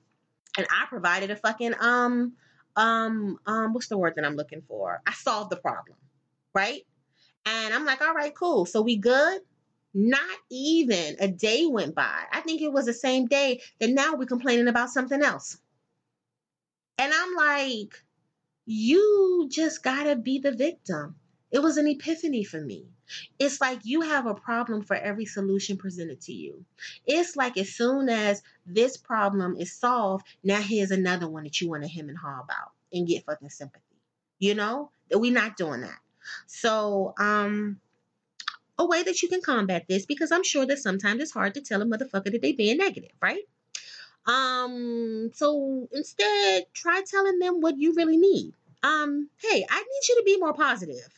[0.58, 2.34] and I provided a fucking um
[2.76, 5.00] um um what's the word that I'm looking for?
[5.06, 5.96] I solved the problem,
[6.54, 6.82] right?
[7.46, 8.66] And I'm like, all right, cool.
[8.66, 9.40] So we good?
[9.94, 12.24] Not even a day went by.
[12.30, 15.56] I think it was the same day that now we're complaining about something else.
[16.98, 17.94] And I'm like,
[18.66, 21.14] you just gotta be the victim.
[21.50, 22.86] It was an epiphany for me.
[23.38, 26.64] It's like you have a problem for every solution presented to you.
[27.06, 31.70] It's like as soon as this problem is solved, now here's another one that you
[31.70, 33.82] want to hem and haw about and get fucking sympathy.
[34.38, 34.90] You know?
[35.10, 35.98] We're not doing that.
[36.46, 37.80] So, um,
[38.78, 41.60] a way that you can combat this, because I'm sure that sometimes it's hard to
[41.60, 43.42] tell a motherfucker that they being negative, right?
[44.26, 48.52] Um, so instead, try telling them what you really need.
[48.82, 51.08] Um, hey, I need you to be more positive.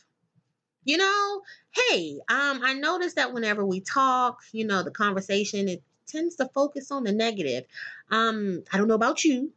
[0.83, 1.41] You know,
[1.71, 6.49] hey, um, I noticed that whenever we talk, you know, the conversation it tends to
[6.53, 7.65] focus on the negative.
[8.09, 9.51] Um, I don't know about you,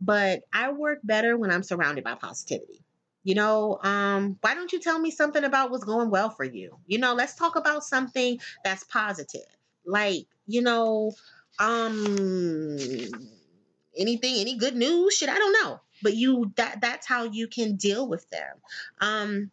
[0.00, 2.82] but I work better when I'm surrounded by positivity.
[3.24, 6.78] You know, um, why don't you tell me something about what's going well for you?
[6.86, 9.40] You know, let's talk about something that's positive.
[9.84, 11.12] Like, you know,
[11.58, 12.76] um
[13.96, 17.74] anything any good news shit i don't know but you that that's how you can
[17.74, 18.56] deal with them
[19.00, 19.50] um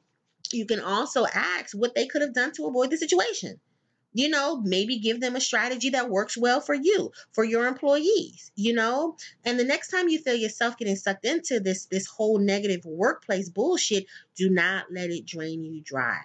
[0.56, 3.60] you can also ask what they could have done to avoid the situation
[4.14, 8.52] you know maybe give them a strategy that works well for you for your employees
[8.56, 12.40] you know and the next time you feel yourself getting sucked into this this whole
[12.40, 16.22] negative workplace bullshit do not let it drain you dry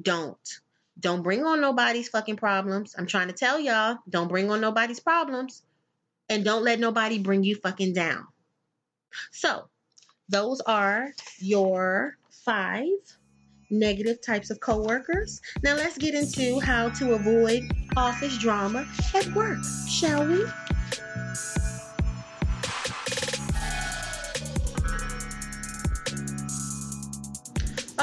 [0.00, 0.60] don't
[0.98, 2.94] don't bring on nobody's fucking problems.
[2.96, 5.62] I'm trying to tell y'all, don't bring on nobody's problems.
[6.28, 8.26] And don't let nobody bring you fucking down.
[9.32, 9.68] So,
[10.28, 12.88] those are your five
[13.70, 15.40] negative types of coworkers.
[15.62, 20.44] Now, let's get into how to avoid office drama at work, shall we?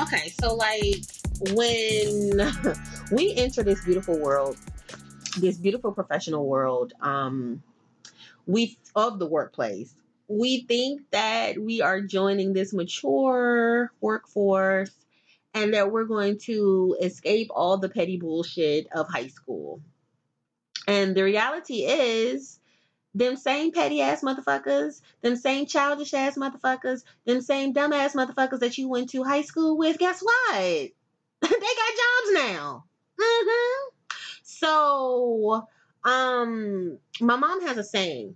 [0.01, 1.03] Okay, so like
[1.51, 2.53] when
[3.11, 4.57] we enter this beautiful world,
[5.37, 7.61] this beautiful professional world, um,
[8.47, 9.93] we of the workplace,
[10.29, 14.91] we think that we are joining this mature workforce
[15.55, 19.81] and that we're going to escape all the petty bullshit of high school.
[20.87, 22.59] And the reality is,
[23.15, 28.59] them same petty ass motherfuckers, them same childish ass motherfuckers, them same dumb ass motherfuckers
[28.59, 30.53] that you went to high school with, guess what?
[31.41, 32.85] they got jobs now.
[33.19, 33.89] Mm-hmm.
[34.43, 35.67] So,
[36.03, 38.35] um, my mom has a saying.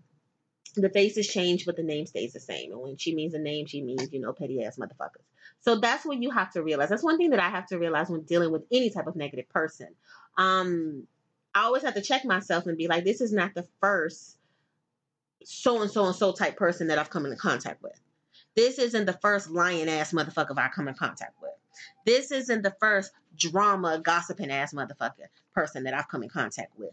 [0.76, 2.72] The faces change, but the name stays the same.
[2.72, 5.22] And when she means a name, she means, you know, petty ass motherfuckers.
[5.62, 6.90] So that's what you have to realize.
[6.90, 9.48] That's one thing that I have to realize when dealing with any type of negative
[9.50, 9.90] person.
[10.38, 11.08] Um,
[11.54, 14.38] I always have to check myself and be like, this is not the first
[15.46, 18.00] so and so and so type person that I've come into contact with.
[18.56, 21.52] This isn't the first lion ass motherfucker I come in contact with.
[22.06, 26.92] This isn't the first drama, gossiping ass motherfucker person that I've come in contact with.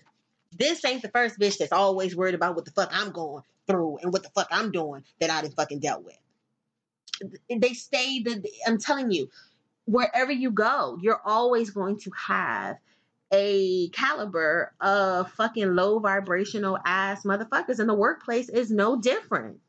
[0.57, 3.99] This ain't the first bitch that's always worried about what the fuck I'm going through
[3.99, 6.19] and what the fuck I'm doing that I didn't fucking dealt with.
[7.49, 9.29] They stay the I'm telling you,
[9.85, 12.79] wherever you go, you're always going to have
[13.33, 19.61] a caliber of fucking low vibrational ass motherfuckers, and the workplace is no different.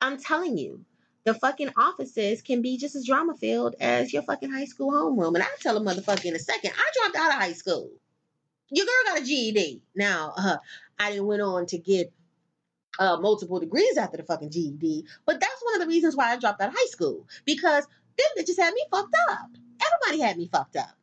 [0.00, 0.84] I'm telling you,
[1.24, 5.34] the fucking offices can be just as drama filled as your fucking high school homeroom.
[5.34, 7.90] And I tell a motherfucker in a second, I dropped out of high school.
[8.70, 9.82] Your girl got a GED.
[9.94, 10.56] Now, uh,
[10.98, 12.12] I didn't went on to get
[12.98, 16.36] uh, multiple degrees after the fucking GED, but that's one of the reasons why I
[16.38, 19.48] dropped out of high school because them bitches had me fucked up.
[19.80, 20.94] Everybody had me fucked up.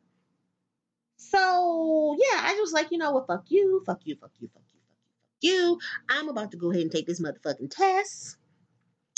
[1.16, 4.62] So yeah, I was like, you know what, fuck you, fuck you, fuck you, fuck
[4.72, 5.78] you, fuck you, fuck you.
[6.08, 8.36] I'm about to go ahead and take this motherfucking test.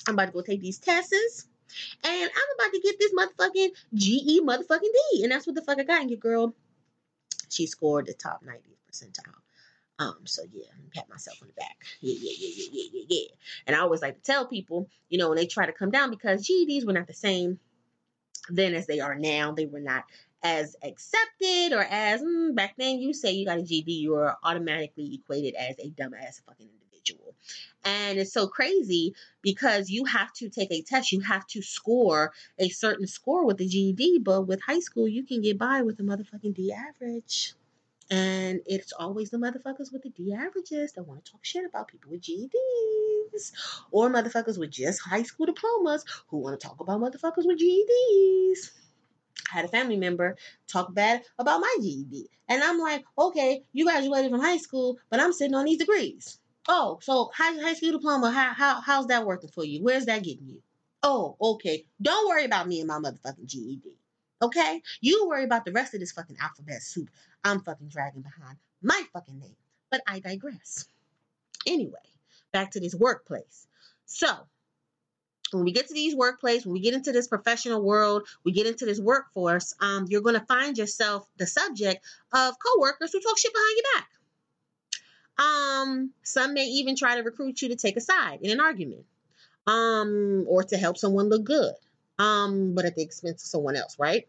[0.09, 1.47] I'm about to go take these tests.
[2.03, 4.81] And I'm about to get this motherfucking GE motherfucking
[5.13, 5.23] D.
[5.23, 6.01] And that's what the fuck I got.
[6.01, 6.55] And your girl,
[7.51, 9.35] she scored the top 90th percentile.
[9.99, 11.77] Um, so yeah, pat myself on the back.
[12.01, 13.29] Yeah, yeah, yeah, yeah, yeah, yeah, yeah.
[13.67, 16.11] And I always like to tell people, you know, when they try to come down
[16.11, 17.59] because GEDs were not the same
[18.49, 19.53] then as they are now.
[19.53, 20.05] They were not
[20.43, 24.39] as accepted or as mm, back then you say you got a GED, you are
[24.43, 26.90] automatically equated as a dumbass fucking individual.
[27.85, 32.33] And it's so crazy because you have to take a test, you have to score
[32.59, 35.99] a certain score with the GED, but with high school you can get by with
[36.01, 37.55] a motherfucking D average.
[38.11, 41.87] And it's always the motherfuckers with the D averages that want to talk shit about
[41.89, 43.53] people with GEDs.
[43.93, 48.73] Or motherfuckers with just high school diplomas who want to talk about motherfuckers with GEDs.
[49.53, 50.37] I had a family member
[50.67, 52.29] talk bad about my GED.
[52.49, 56.40] And I'm like, okay, you graduated from high school, but I'm sitting on these degrees.
[56.69, 59.83] Oh, so high, high school diploma, how, how, how's that working for you?
[59.83, 60.63] Where's that getting you?
[61.03, 61.87] Oh, okay.
[62.01, 63.97] Don't worry about me and my motherfucking GED.
[64.43, 64.83] Okay?
[65.01, 67.09] You worry about the rest of this fucking alphabet soup
[67.45, 69.57] I'm fucking dragging behind my fucking name.
[69.91, 70.87] But I digress.
[71.67, 71.99] Anyway,
[72.53, 73.67] back to this workplace.
[74.07, 74.29] So,
[75.51, 78.67] when we get to these workplace, when we get into this professional world, we get
[78.67, 83.39] into this workforce, um, you're going to find yourself the subject of coworkers who talk
[83.39, 84.09] shit behind your back.
[85.39, 89.05] Um, some may even try to recruit you to take a side in an argument,
[89.67, 91.75] um, or to help someone look good,
[92.19, 94.29] um, but at the expense of someone else, right?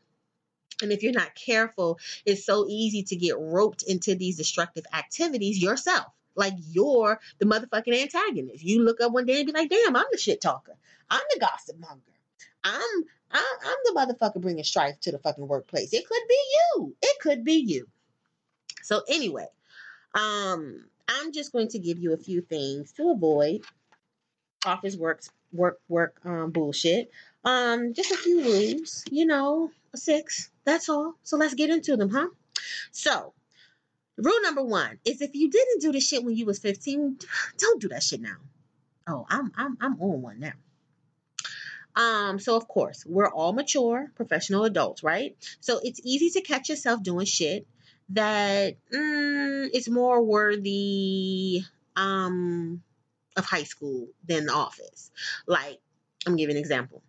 [0.82, 5.62] And if you're not careful, it's so easy to get roped into these destructive activities
[5.62, 6.08] yourself.
[6.36, 8.64] Like you're the motherfucking antagonist.
[8.64, 10.76] You look up one day and be like, damn, I'm the shit talker.
[11.10, 12.02] I'm the gossip monger.
[12.64, 15.94] I'm I, I'm the motherfucker bringing strife to the fucking workplace.
[15.94, 16.96] It could be you.
[17.02, 17.88] It could be you.
[18.82, 19.48] So anyway,
[20.14, 23.62] um, I'm just going to give you a few things to avoid
[24.65, 25.21] office work
[25.52, 27.12] work work um bullshit.
[27.43, 30.50] Um, just a few rules, you know, six.
[30.63, 31.15] That's all.
[31.24, 32.28] So let's get into them, huh?
[32.91, 33.34] So
[34.17, 37.17] rule number one is if you didn't do the shit when you was 15,
[37.58, 38.38] don't do that shit now.
[39.08, 40.54] Oh, I'm I'm I'm on one now.
[41.93, 45.36] Um, so of course, we're all mature professional adults, right?
[45.60, 47.67] So it's easy to catch yourself doing shit
[48.13, 51.62] that mm, is more worthy
[51.95, 52.82] um
[53.38, 55.12] of high school than the office.
[55.47, 55.80] Like,
[56.26, 57.02] I'm giving an example.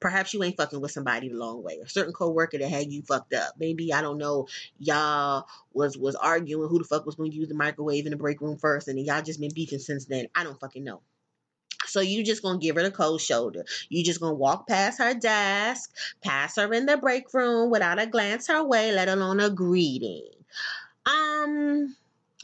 [0.00, 1.78] Perhaps you ain't fucking with somebody the long way.
[1.84, 3.54] A certain coworker that had you fucked up.
[3.58, 4.48] Maybe I don't know.
[4.78, 8.16] Y'all was was arguing who the fuck was going to use the microwave in the
[8.16, 10.26] break room first, and y'all just been beefing since then.
[10.34, 11.02] I don't fucking know.
[11.92, 13.64] So you just gonna give her the cold shoulder.
[13.90, 18.06] You just gonna walk past her desk, pass her in the break room without a
[18.06, 20.30] glance her way, let alone a greeting.
[21.04, 21.94] Um,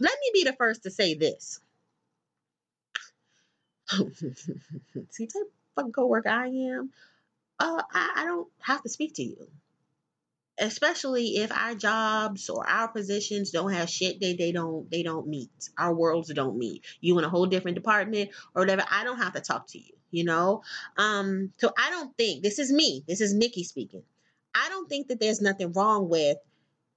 [0.00, 1.60] let me be the first to say this.
[5.10, 6.90] See, type of fucking coworker I am.
[7.58, 9.48] Uh, I, I don't have to speak to you
[10.58, 15.26] especially if our jobs or our positions don't have shit they they don't they don't
[15.26, 16.84] meet our worlds don't meet.
[17.00, 19.94] You in a whole different department or whatever i don't have to talk to you
[20.10, 20.62] you know?
[20.96, 24.02] Um so i don't think this is me this is nikki speaking.
[24.54, 26.38] I don't think that there's nothing wrong with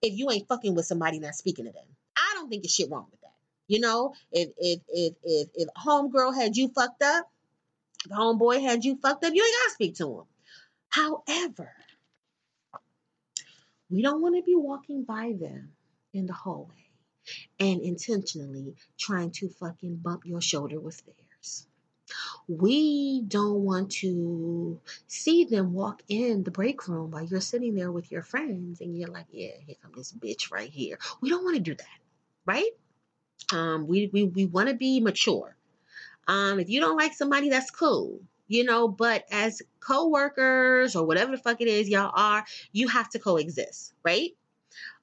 [0.02, 1.86] if you ain't fucking with somebody not speaking to them.
[2.16, 3.32] I don't think there's shit wrong with that
[3.68, 4.14] you know?
[4.32, 7.30] If if if if, if homegirl had you fucked up
[8.06, 10.26] if homeboy had you fucked up you ain't gotta speak to him
[10.90, 11.72] however
[13.92, 15.72] we don't want to be walking by them
[16.14, 16.86] in the hallway
[17.60, 21.68] and intentionally trying to fucking bump your shoulder with theirs.
[22.48, 27.92] We don't want to see them walk in the break room while you're sitting there
[27.92, 31.00] with your friends and you're like, yeah, here come this bitch right here.
[31.22, 32.00] We don't want to do that,
[32.46, 32.72] right?
[33.54, 35.56] Um, we we, we want to be mature.
[36.28, 38.20] Um, if you don't like somebody, that's cool
[38.52, 43.10] you know, but as co-workers or whatever the fuck it is y'all are, you have
[43.10, 44.32] to coexist, right?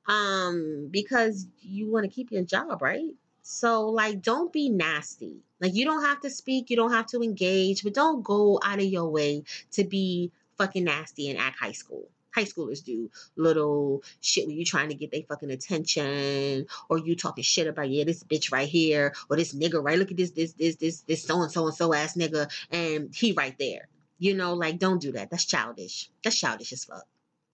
[0.06, 3.14] Um, because you want to keep your job, right?
[3.40, 5.38] So like don't be nasty.
[5.60, 8.80] Like you don't have to speak, you don't have to engage, but don't go out
[8.80, 14.02] of your way to be fucking nasty and act high school high schoolers do little
[14.20, 18.04] shit where you trying to get their fucking attention or you talking shit about yeah
[18.04, 19.98] this bitch right here or this nigga right?
[19.98, 23.14] Look at this this this this this so and so and so ass nigga and
[23.14, 23.88] he right there.
[24.18, 25.30] You know like don't do that.
[25.30, 26.10] That's childish.
[26.22, 27.04] That's childish as fuck.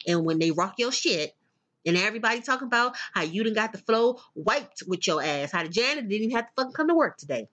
[0.06, 1.34] And when they rock your shit
[1.86, 5.62] and everybody talking about how you done got the flow wiped with your ass how
[5.62, 7.48] the janitor didn't even have to fucking come to work today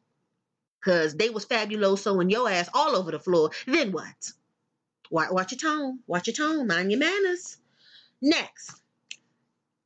[0.80, 4.32] because they was fabuloso and your ass all over the floor then what
[5.12, 6.00] Watch, your tone.
[6.08, 6.68] Watch your tone.
[6.68, 7.58] Mind your manners.
[8.22, 8.82] Next,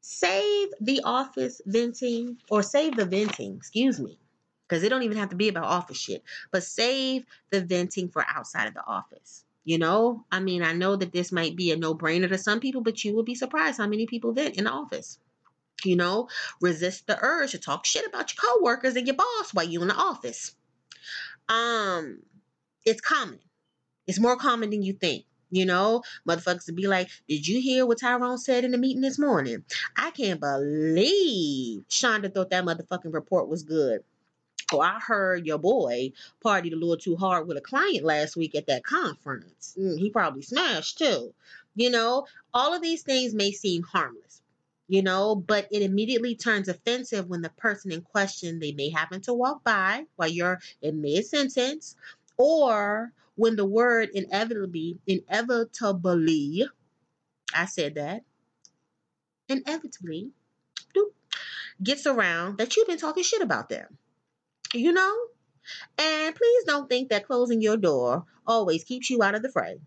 [0.01, 4.19] save the office venting or save the venting, excuse me,
[4.67, 8.23] because it don't even have to be about office shit, but save the venting for
[8.27, 9.43] outside of the office.
[9.63, 12.59] You know, I mean, I know that this might be a no brainer to some
[12.59, 15.17] people, but you will be surprised how many people vent in the office.
[15.83, 16.29] You know,
[16.61, 19.87] resist the urge to talk shit about your coworkers and your boss while you in
[19.87, 20.55] the office.
[21.49, 22.21] Um,
[22.85, 23.39] it's common.
[24.07, 25.25] It's more common than you think.
[25.51, 29.01] You know, motherfuckers to be like, Did you hear what Tyrone said in the meeting
[29.01, 29.63] this morning?
[29.95, 34.03] I can't believe Shonda thought that motherfucking report was good.
[34.73, 36.11] Oh, I heard your boy
[36.43, 39.75] partied a little too hard with a client last week at that conference.
[39.79, 41.33] Mm, he probably smashed too.
[41.75, 44.41] You know, all of these things may seem harmless,
[44.87, 49.21] you know, but it immediately turns offensive when the person in question they may happen
[49.21, 51.95] to walk by while you're in mid sentence,
[52.37, 56.67] or when the word inevitably, inevitably,
[57.53, 58.23] I said that,
[59.49, 60.31] inevitably,
[60.95, 61.11] bloop,
[61.83, 63.97] gets around that you've been talking shit about them
[64.75, 65.15] you know?
[65.97, 69.79] And please don't think that closing your door always keeps you out of the fray.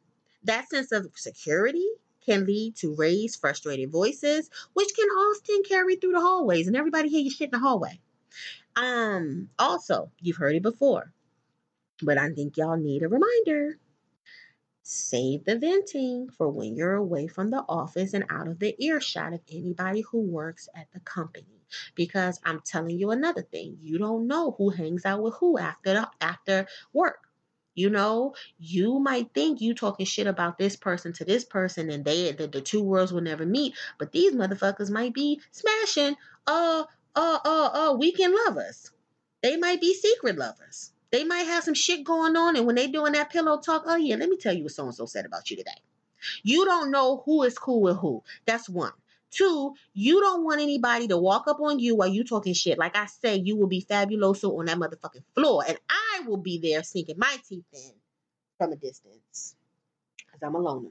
[0.44, 1.86] That sense of security
[2.24, 7.09] can lead to raised, frustrated voices, which can often carry through the hallways, and everybody
[7.09, 8.01] hear your shit in the hallway.
[8.76, 11.12] Um, also, you've heard it before,
[12.03, 13.78] but I think y'all need a reminder.
[14.82, 19.34] Save the venting for when you're away from the office and out of the earshot
[19.34, 21.62] of anybody who works at the company.
[21.94, 26.07] Because I'm telling you another thing, you don't know who hangs out with who after
[26.22, 27.28] after work.
[27.74, 32.05] You know, you might think you talking shit about this person to this person and
[32.05, 36.84] they the, the two worlds will never meet, but these motherfuckers might be smashing uh
[37.14, 38.90] uh uh uh weekend lovers.
[39.42, 40.92] They might be secret lovers.
[41.11, 43.96] They might have some shit going on, and when they doing that pillow talk, oh
[43.96, 45.70] yeah, let me tell you what so and so said about you today.
[46.42, 48.22] You don't know who is cool with who.
[48.46, 48.92] That's one.
[49.30, 52.78] Two, you don't want anybody to walk up on you while you talking shit.
[52.78, 56.59] Like I say, you will be fabuloso on that motherfucking floor, and I will be
[56.59, 57.92] there sinking my teeth in
[58.59, 59.54] from a distance
[60.18, 60.90] because I'm a loner.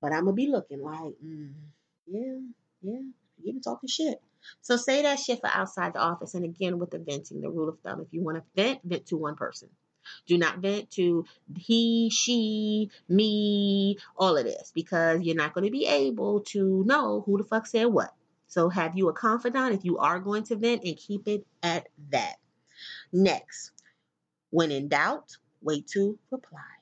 [0.00, 1.52] But I'm gonna be looking like, mm,
[2.06, 2.38] yeah,
[2.82, 3.00] yeah,
[3.42, 4.20] you been talking shit.
[4.62, 6.34] So say that shit for outside the office.
[6.34, 9.06] And again, with the venting, the rule of thumb: if you want to vent, vent
[9.06, 9.68] to one person.
[10.26, 11.24] Do not vent to
[11.56, 17.22] he, she, me, all of this because you're not going to be able to know
[17.26, 18.14] who the fuck said what.
[18.48, 21.88] So have you a confidant if you are going to vent and keep it at
[22.10, 22.36] that.
[23.12, 23.72] Next,
[24.50, 26.79] when in doubt, wait to reply.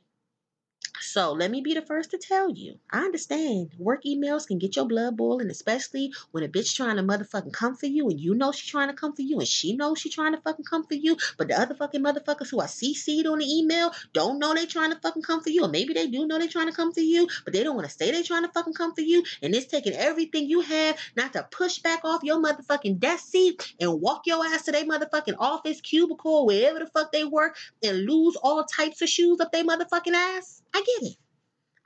[1.00, 2.78] So let me be the first to tell you.
[2.90, 7.02] I understand work emails can get your blood boiling, especially when a bitch trying to
[7.02, 9.76] motherfucking come for you and you know she's trying to come for you and she
[9.76, 12.66] knows she's trying to fucking come for you, but the other fucking motherfuckers who are
[12.66, 15.94] CC'd on the email don't know they trying to fucking come for you, or maybe
[15.94, 18.10] they do know they trying to come for you, but they don't want to say
[18.10, 21.46] they trying to fucking come for you, and it's taking everything you have not to
[21.50, 25.80] push back off your motherfucking desk seat and walk your ass to their motherfucking office
[25.80, 30.14] cubicle, wherever the fuck they work, and lose all types of shoes up their motherfucking
[30.14, 30.62] ass.
[30.74, 31.16] I get it.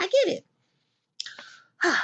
[0.00, 0.44] I get it.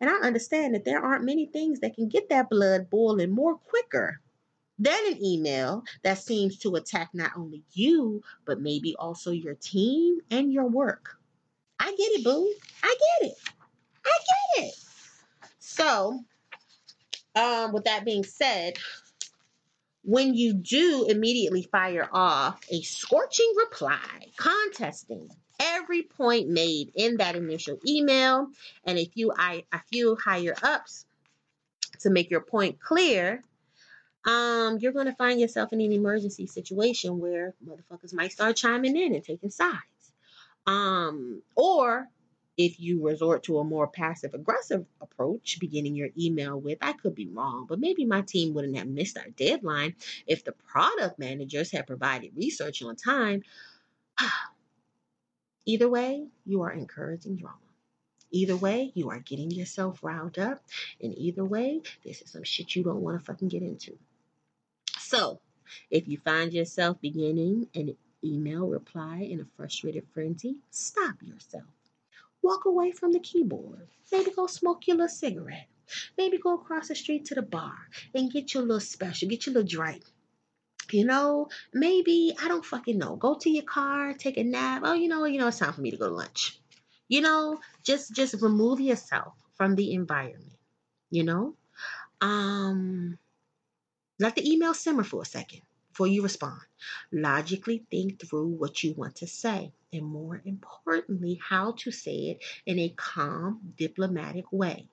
[0.00, 3.56] and I understand that there aren't many things that can get that blood boiling more
[3.56, 4.20] quicker
[4.78, 10.18] than an email that seems to attack not only you, but maybe also your team
[10.30, 11.16] and your work.
[11.80, 12.52] I get it, boo.
[12.82, 13.36] I get it.
[14.04, 14.18] I
[14.56, 14.74] get it.
[15.58, 16.20] So,
[17.34, 18.78] um, with that being said,
[20.08, 23.98] when you do immediately fire off a scorching reply
[24.38, 25.28] contesting
[25.60, 28.48] every point made in that initial email
[28.84, 31.04] and a few a few higher ups
[32.00, 33.42] to make your point clear
[34.24, 38.96] um, you're going to find yourself in an emergency situation where motherfuckers might start chiming
[38.96, 39.78] in and taking sides.
[40.66, 42.08] Um, or
[42.58, 47.14] if you resort to a more passive aggressive approach, beginning your email with, I could
[47.14, 49.94] be wrong, but maybe my team wouldn't have missed our deadline
[50.26, 53.42] if the product managers had provided research on time.
[55.66, 57.56] Either way, you are encouraging drama.
[58.32, 60.62] Either way, you are getting yourself riled up.
[61.00, 63.96] And either way, this is some shit you don't want to fucking get into.
[64.98, 65.40] So,
[65.90, 71.64] if you find yourself beginning an email reply in a frustrated frenzy, stop yourself
[72.48, 73.88] Walk away from the keyboard.
[74.10, 75.68] Maybe go smoke your little cigarette.
[76.16, 77.76] Maybe go across the street to the bar
[78.14, 80.02] and get your little special, get your little drink.
[80.90, 83.16] You know, maybe I don't fucking know.
[83.16, 84.80] Go to your car, take a nap.
[84.82, 86.58] Oh, you know, you know, it's time for me to go to lunch.
[87.06, 90.58] You know, just just remove yourself from the environment.
[91.10, 91.54] You know,
[92.22, 93.18] um,
[94.18, 95.60] let the email simmer for a second
[95.98, 96.60] before you respond.
[97.10, 102.44] Logically think through what you want to say, and more importantly, how to say it
[102.66, 104.86] in a calm, diplomatic way.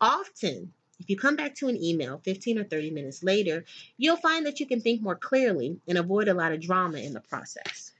[0.00, 3.66] Often, if you come back to an email 15 or 30 minutes later,
[3.98, 7.12] you'll find that you can think more clearly and avoid a lot of drama in
[7.12, 7.92] the process.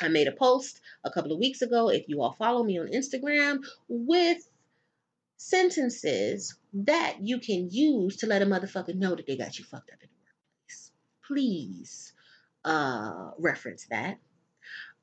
[0.00, 2.86] I made a post a couple of weeks ago, if you all follow me on
[2.86, 4.38] Instagram, with
[5.36, 9.90] sentences that you can use to let a motherfucker know that they got you fucked
[9.90, 10.08] up in.
[11.26, 12.12] Please
[12.64, 14.18] uh, reference that.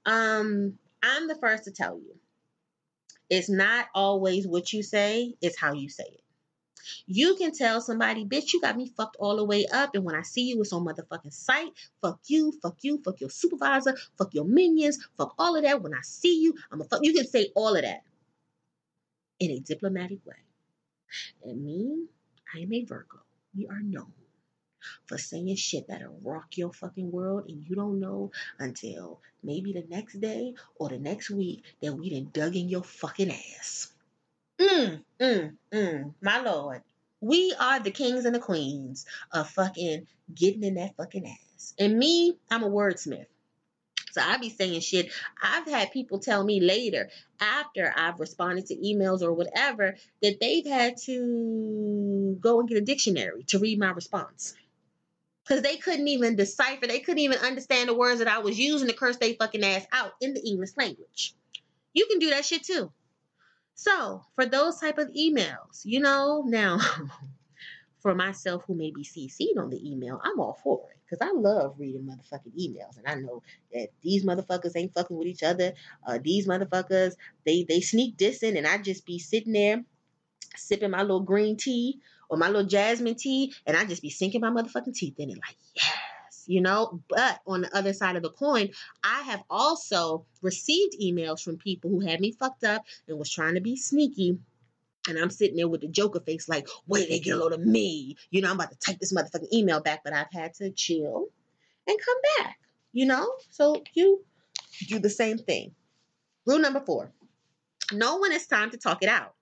[0.06, 2.16] Um, I'm the first to tell you
[3.30, 6.22] it's not always what you say, it's how you say it.
[7.06, 9.92] You can tell somebody, bitch, you got me fucked all the way up.
[9.94, 11.70] And when I see you, it's on motherfucking sight.
[12.02, 15.82] Fuck you, fuck you, fuck your supervisor, fuck your minions, fuck all of that.
[15.82, 17.02] When I see you, I'm a fuck.
[17.04, 18.02] You can say all of that
[19.40, 20.36] in a diplomatic way.
[21.44, 22.06] And me,
[22.56, 23.20] I am a Virgo.
[23.56, 24.14] We are known
[25.06, 29.86] for saying shit that'll rock your fucking world and you don't know until maybe the
[29.90, 33.92] next day or the next week that we done dug in your fucking ass.
[34.60, 36.82] Mm, mm, mm, my lord.
[37.20, 41.74] We are the kings and the queens of fucking getting in that fucking ass.
[41.78, 43.28] And me, I'm a wordsmith.
[44.12, 45.12] So I be saying shit.
[45.42, 47.10] I've had people tell me later,
[47.40, 52.82] after I've responded to emails or whatever, that they've had to go and get a
[52.82, 54.54] dictionary to read my response
[55.44, 58.88] because they couldn't even decipher, they couldn't even understand the words that I was using
[58.88, 61.34] to curse they fucking ass out in the English language.
[61.94, 62.92] You can do that shit too.
[63.76, 66.80] So for those type of emails, you know, now
[68.00, 71.34] for myself who may be CC'd on the email, I'm all for it because I
[71.34, 75.74] love reading motherfucking emails, and I know that these motherfuckers ain't fucking with each other.
[76.08, 77.16] Uh, these motherfuckers,
[77.46, 79.84] they they sneak dissing, and I just be sitting there
[80.56, 82.00] sipping my little green tea
[82.32, 85.38] or my little jasmine tea, and I just be sinking my motherfucking teeth in it,
[85.38, 87.02] like, yes, you know.
[87.10, 88.70] But on the other side of the coin,
[89.04, 93.56] I have also received emails from people who had me fucked up and was trying
[93.56, 94.40] to be sneaky.
[95.10, 97.60] And I'm sitting there with the joker face, like, wait, they get a load of
[97.60, 98.16] me.
[98.30, 101.28] You know, I'm about to type this motherfucking email back, but I've had to chill
[101.88, 102.60] and come back,
[102.94, 103.28] you know?
[103.50, 104.24] So you
[104.88, 105.74] do the same thing.
[106.46, 107.12] Rule number four
[107.92, 109.34] know when it's time to talk it out.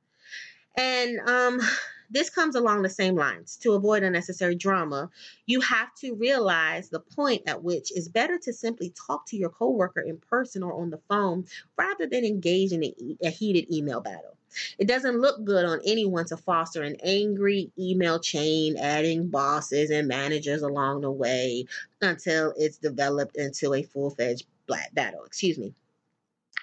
[0.78, 1.62] And um,
[2.10, 3.58] this comes along the same lines.
[3.58, 5.10] To avoid unnecessary drama,
[5.46, 9.50] you have to realize the point at which it's better to simply talk to your
[9.50, 11.46] coworker in person or on the phone
[11.78, 12.94] rather than engage in a,
[13.24, 14.36] a heated email battle.
[14.80, 20.08] It doesn't look good on anyone to foster an angry email chain, adding bosses and
[20.08, 21.66] managers along the way
[22.02, 25.24] until it's developed into a full fledged black battle.
[25.26, 25.76] Excuse me.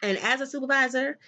[0.03, 1.19] And as a supervisor,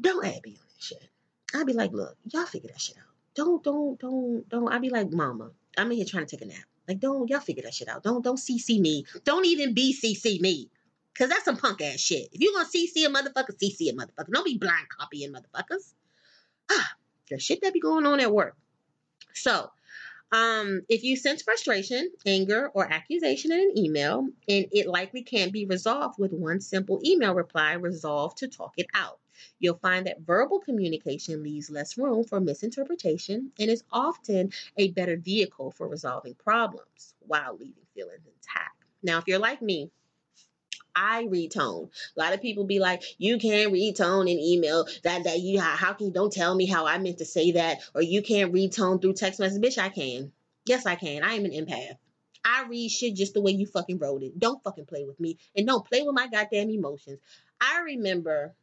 [0.00, 1.08] don't add me on that shit.
[1.54, 3.05] I'd be like, look, y'all figure that shit out.
[3.36, 4.72] Don't, don't, don't, don't.
[4.72, 6.64] I'd be like, mama, I'm in here trying to take a nap.
[6.88, 8.02] Like, don't, y'all figure that shit out.
[8.02, 9.04] Don't, don't CC me.
[9.24, 10.70] Don't even be CC me.
[11.16, 12.28] Cause that's some punk ass shit.
[12.32, 14.30] If you're gonna CC a motherfucker, CC a motherfucker.
[14.30, 15.94] Don't be blind copying motherfuckers.
[16.70, 16.90] Ah,
[17.30, 18.54] the shit that be going on at work.
[19.32, 19.70] So,
[20.32, 25.52] um, if you sense frustration, anger, or accusation in an email, and it likely can't
[25.52, 29.18] be resolved with one simple email reply, resolve to talk it out.
[29.58, 35.16] You'll find that verbal communication leaves less room for misinterpretation and is often a better
[35.16, 38.84] vehicle for resolving problems while leaving feelings intact.
[39.02, 39.90] Now, if you're like me,
[40.96, 41.90] I read tone.
[42.16, 44.86] A lot of people be like, you can't read tone in email.
[45.04, 47.80] That that you how, can you don't tell me how I meant to say that,
[47.94, 49.62] or you can't read tone through text message.
[49.62, 50.32] Bitch, I can.
[50.64, 51.22] Yes, I can.
[51.22, 51.98] I am an empath.
[52.44, 54.38] I read shit just the way you fucking wrote it.
[54.38, 55.36] Don't fucking play with me.
[55.54, 57.18] And don't play with my goddamn emotions.
[57.60, 58.54] I remember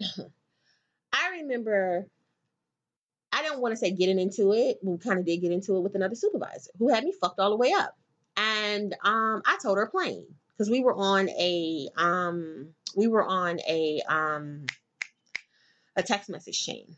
[1.12, 2.06] I remember
[3.32, 4.78] I don't want to say getting into it.
[4.82, 7.50] We kind of did get into it with another supervisor who had me fucked all
[7.50, 7.94] the way up.
[8.36, 13.60] And um, I told her plain because we were on a um, we were on
[13.68, 14.66] a um,
[15.96, 16.96] a text message chain,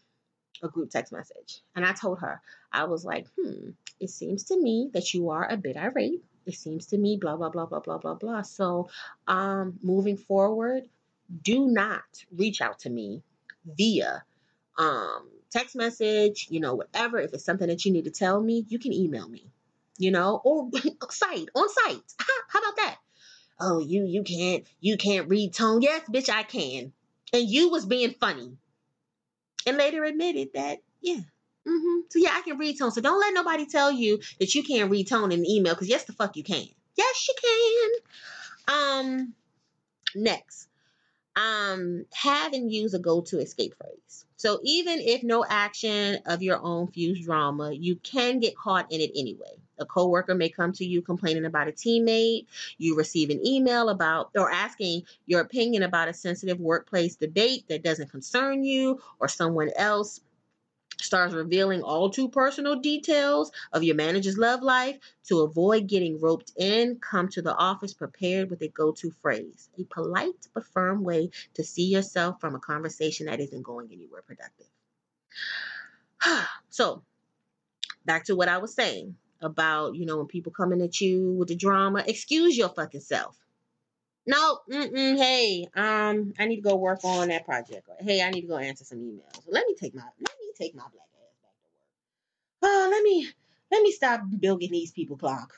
[0.62, 2.40] a group text message, and I told her
[2.72, 3.70] I was like, hmm,
[4.00, 6.22] it seems to me that you are a bit irate.
[6.46, 8.42] It seems to me, blah blah blah blah blah blah blah.
[8.42, 8.90] So,
[9.26, 10.84] um, moving forward,
[11.42, 12.02] do not
[12.32, 13.22] reach out to me
[13.64, 14.22] via
[14.78, 17.18] um, text message, you know, whatever.
[17.18, 19.50] If it's something that you need to tell me, you can email me,
[19.98, 20.70] you know, or
[21.10, 22.14] site on site.
[22.48, 22.96] How about that?
[23.60, 25.82] Oh, you you can't you can't read tone.
[25.82, 26.92] Yes, bitch, I can.
[27.32, 28.56] And you was being funny,
[29.66, 31.20] and later admitted that yeah.
[31.66, 32.00] Mm-hmm.
[32.08, 32.92] So yeah, I can read tone.
[32.92, 35.88] So don't let nobody tell you that you can't read tone in an email because
[35.88, 36.64] yes, the fuck you can.
[36.96, 37.34] Yes, you
[38.66, 39.10] can.
[39.10, 39.34] Um,
[40.14, 40.67] next
[41.38, 44.26] um, have and use a go to escape phrase.
[44.36, 49.00] So even if no action of your own fuse drama, you can get caught in
[49.00, 49.56] it anyway.
[49.78, 52.46] A coworker may come to you complaining about a teammate.
[52.78, 57.84] You receive an email about or asking your opinion about a sensitive workplace debate that
[57.84, 60.20] doesn't concern you or someone else
[61.00, 66.52] starts revealing all too personal details of your manager's love life to avoid getting roped
[66.56, 71.30] in come to the office prepared with a go-to phrase a polite but firm way
[71.54, 74.66] to see yourself from a conversation that isn't going anywhere productive
[76.68, 77.02] so
[78.04, 81.48] back to what i was saying about you know when people coming at you with
[81.48, 83.36] the drama excuse your fucking self
[84.28, 87.88] no, mm-mm, hey, um, I need to go work on that project.
[87.98, 89.42] Hey, I need to go answer some emails.
[89.46, 90.02] Let me take my
[90.58, 91.84] take my black ass back to work.
[92.62, 93.28] Oh, let me
[93.70, 95.54] let me stop bilking these people clock.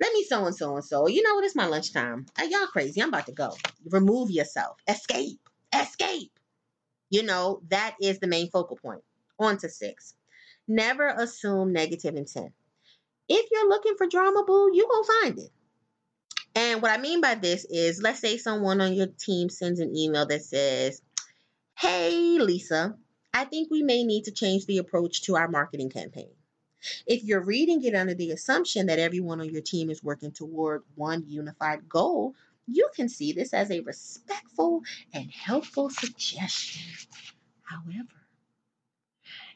[0.00, 1.08] Let me so and so and so.
[1.08, 1.44] You know what?
[1.44, 2.26] It's my lunchtime.
[2.36, 3.02] Hey, y'all crazy.
[3.02, 3.54] I'm about to go.
[3.86, 4.78] Remove yourself.
[4.88, 5.40] Escape.
[5.74, 6.32] Escape.
[7.10, 9.02] You know, that is the main focal point.
[9.38, 10.14] On to six.
[10.66, 12.52] Never assume negative intent.
[13.28, 15.50] If you're looking for drama, boo, you gonna find it.
[16.54, 19.96] And what I mean by this is, let's say someone on your team sends an
[19.96, 21.00] email that says,
[21.78, 22.96] Hey, Lisa,
[23.32, 26.30] I think we may need to change the approach to our marketing campaign.
[27.06, 30.82] If you're reading it under the assumption that everyone on your team is working toward
[30.94, 32.34] one unified goal,
[32.66, 36.82] you can see this as a respectful and helpful suggestion.
[37.62, 38.08] However,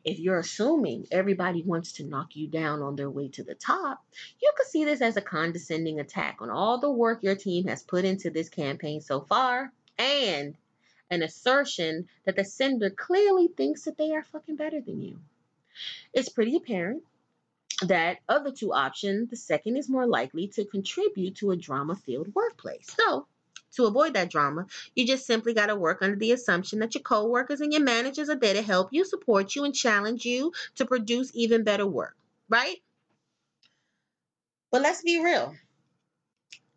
[0.04, 4.04] if you're assuming everybody wants to knock you down on their way to the top,
[4.40, 7.82] you could see this as a condescending attack on all the work your team has
[7.82, 10.56] put into this campaign so far and
[11.10, 15.18] an assertion that the sender clearly thinks that they are fucking better than you.
[16.12, 17.02] It's pretty apparent
[17.82, 21.96] that of the two options, the second is more likely to contribute to a drama
[21.96, 22.86] filled workplace.
[22.98, 23.26] So,
[23.72, 27.02] to avoid that drama, you just simply got to work under the assumption that your
[27.02, 30.84] coworkers and your managers are there to help you, support you, and challenge you to
[30.84, 32.16] produce even better work,
[32.48, 32.76] right?
[34.70, 35.54] But let's be real.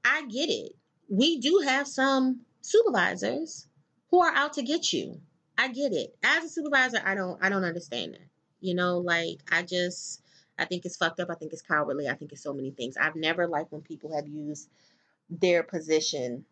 [0.04, 0.76] I get it.
[1.10, 3.67] We do have some supervisors
[4.10, 5.20] who are out to get you.
[5.58, 6.16] I get it.
[6.24, 8.28] As a supervisor, I don't I don't understand that.
[8.60, 10.22] You know, like I just
[10.58, 11.30] I think it's fucked up.
[11.30, 12.08] I think it's cowardly.
[12.08, 12.96] I think it's so many things.
[12.98, 14.70] I've never liked when people have used
[15.30, 16.46] their position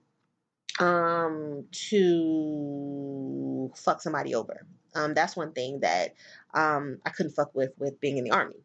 [0.80, 4.66] um to fuck somebody over.
[4.94, 6.16] Um that's one thing that
[6.54, 8.56] um I couldn't fuck with with being in the army.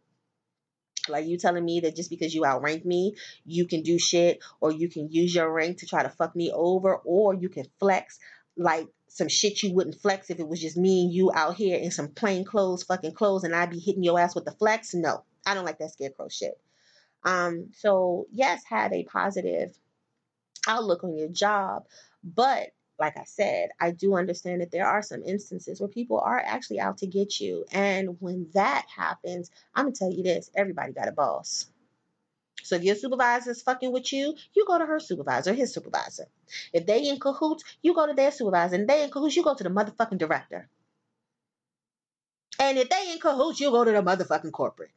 [1.09, 4.73] Like you telling me that just because you outrank me, you can do shit or
[4.73, 8.19] you can use your rank to try to fuck me over or you can flex
[8.61, 11.79] like some shit you wouldn't flex if it was just me and you out here
[11.79, 14.95] in some plain clothes, fucking clothes, and I'd be hitting your ass with the flex.
[14.95, 16.61] No, I don't like that scarecrow shit.
[17.25, 19.77] Um, so yes, have a positive
[20.69, 21.87] outlook on your job.
[22.23, 26.39] But like I said, I do understand that there are some instances where people are
[26.39, 27.65] actually out to get you.
[27.73, 31.67] And when that happens, I'm to tell you this everybody got a boss.
[32.63, 36.27] So if your supervisor is fucking with you, you go to her supervisor, his supervisor.
[36.73, 38.77] If they in cahoots, you go to their supervisor.
[38.77, 40.69] And they in cahoots, you go to the motherfucking director.
[42.59, 44.91] And if they in cahoots, you go to the motherfucking corporate.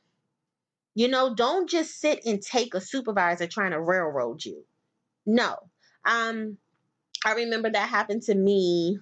[0.96, 4.64] You know, don't just sit and take a supervisor trying to railroad you.
[5.26, 5.58] No.
[6.06, 6.58] Um,
[7.26, 9.00] I remember that happened to me.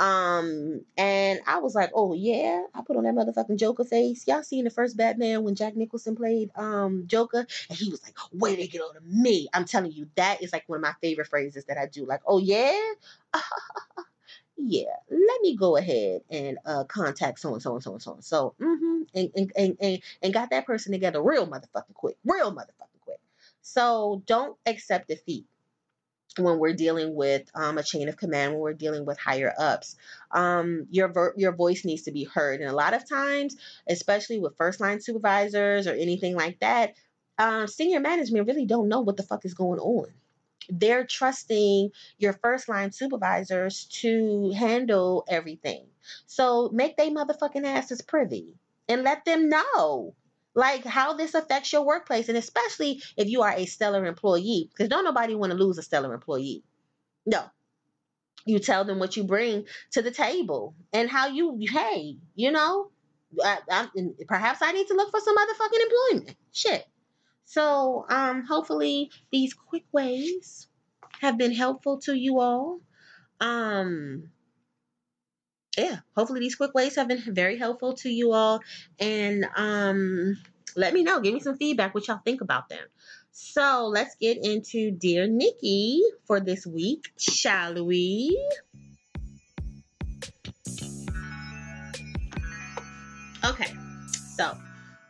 [0.00, 4.26] Um, and I was like, oh yeah, I put on that motherfucking Joker face.
[4.26, 8.16] Y'all seen the first Batman when Jack Nicholson played um Joker, and he was like,
[8.32, 10.94] "Where they get on to me?" I'm telling you, that is like one of my
[11.02, 12.06] favorite phrases that I do.
[12.06, 12.80] Like, oh yeah,
[14.56, 18.14] yeah, let me go ahead and uh contact so and so and so and so
[18.14, 22.16] and so, mm-hmm, and, and and and and got that person together real motherfucking quick,
[22.24, 23.20] real motherfucking quick.
[23.60, 25.44] So don't accept defeat
[26.38, 29.96] when we're dealing with um, a chain of command, when we're dealing with higher ups,
[30.30, 32.60] um, your ver- your voice needs to be heard.
[32.60, 33.56] And a lot of times,
[33.88, 36.94] especially with first line supervisors or anything like that,
[37.38, 40.06] um, senior management really don't know what the fuck is going on.
[40.68, 45.86] They're trusting your first line supervisors to handle everything.
[46.26, 48.54] So make they motherfucking asses privy
[48.88, 50.14] and let them know
[50.54, 54.88] like how this affects your workplace and especially if you are a stellar employee because
[54.88, 56.64] don't nobody want to lose a stellar employee.
[57.26, 57.44] No.
[58.46, 62.90] You tell them what you bring to the table and how you hey you know?
[63.44, 63.88] I, I,
[64.26, 66.36] perhaps i need to look for some other fucking employment.
[66.52, 66.84] Shit.
[67.44, 70.66] So um hopefully these quick ways
[71.20, 72.80] have been helpful to you all.
[73.40, 74.30] Um
[75.80, 78.60] yeah, hopefully these quick ways have been very helpful to you all.
[78.98, 80.36] And um,
[80.76, 81.20] let me know.
[81.20, 82.86] Give me some feedback what y'all think about them.
[83.32, 88.38] So let's get into Dear Nikki for this week, shall we?
[93.42, 93.72] Okay,
[94.36, 94.56] so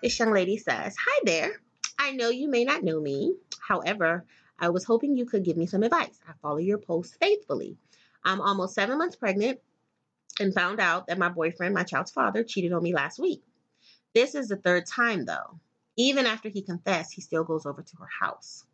[0.03, 1.61] this young lady says, Hi there.
[1.99, 3.35] I know you may not know me.
[3.67, 4.25] However,
[4.59, 6.19] I was hoping you could give me some advice.
[6.29, 7.77] I follow your posts faithfully.
[8.25, 9.59] I'm almost seven months pregnant
[10.41, 13.43] and found out that my boyfriend, my child's father, cheated on me last week.
[14.15, 15.61] This is the third time, though.
[15.97, 18.65] Even after he confessed, he still goes over to her house.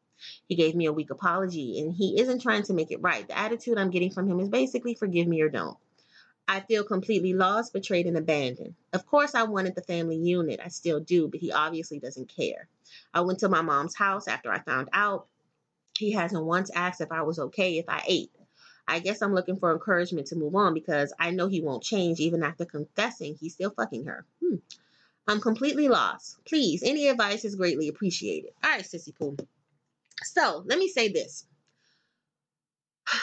[0.49, 3.27] He gave me a weak apology, and he isn't trying to make it right.
[3.27, 5.77] The attitude I'm getting from him is basically forgive me or don't.
[6.49, 8.77] I feel completely lost, betrayed, and abandoned.
[8.93, 10.61] Of course, I wanted the family unit.
[10.65, 12.69] I still do, but he obviously doesn't care.
[13.13, 15.27] I went to my mom's house after I found out.
[15.99, 18.31] He hasn't once asked if I was okay if I ate.
[18.89, 22.21] I guess I'm looking for encouragement to move on because I know he won't change
[22.21, 24.25] even after confessing he's still fucking her.
[24.41, 24.57] Hmm.
[25.29, 26.39] I'm completely lost.
[26.45, 28.51] Please, any advice is greatly appreciated.
[28.63, 29.37] All right, Sissy Pooh.
[30.23, 31.47] So let me say this.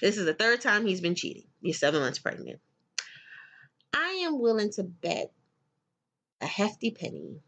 [0.00, 1.48] This is the third time he's been cheating.
[1.60, 2.60] You're seven months pregnant.
[3.92, 5.32] I am willing to bet
[6.40, 7.40] a hefty penny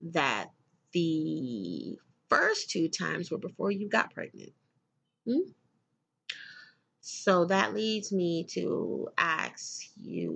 [0.00, 0.50] that
[0.92, 1.98] the
[2.30, 4.52] first two times were before you got pregnant.
[5.26, 5.50] Hmm?
[7.00, 10.32] So that leads me to ask you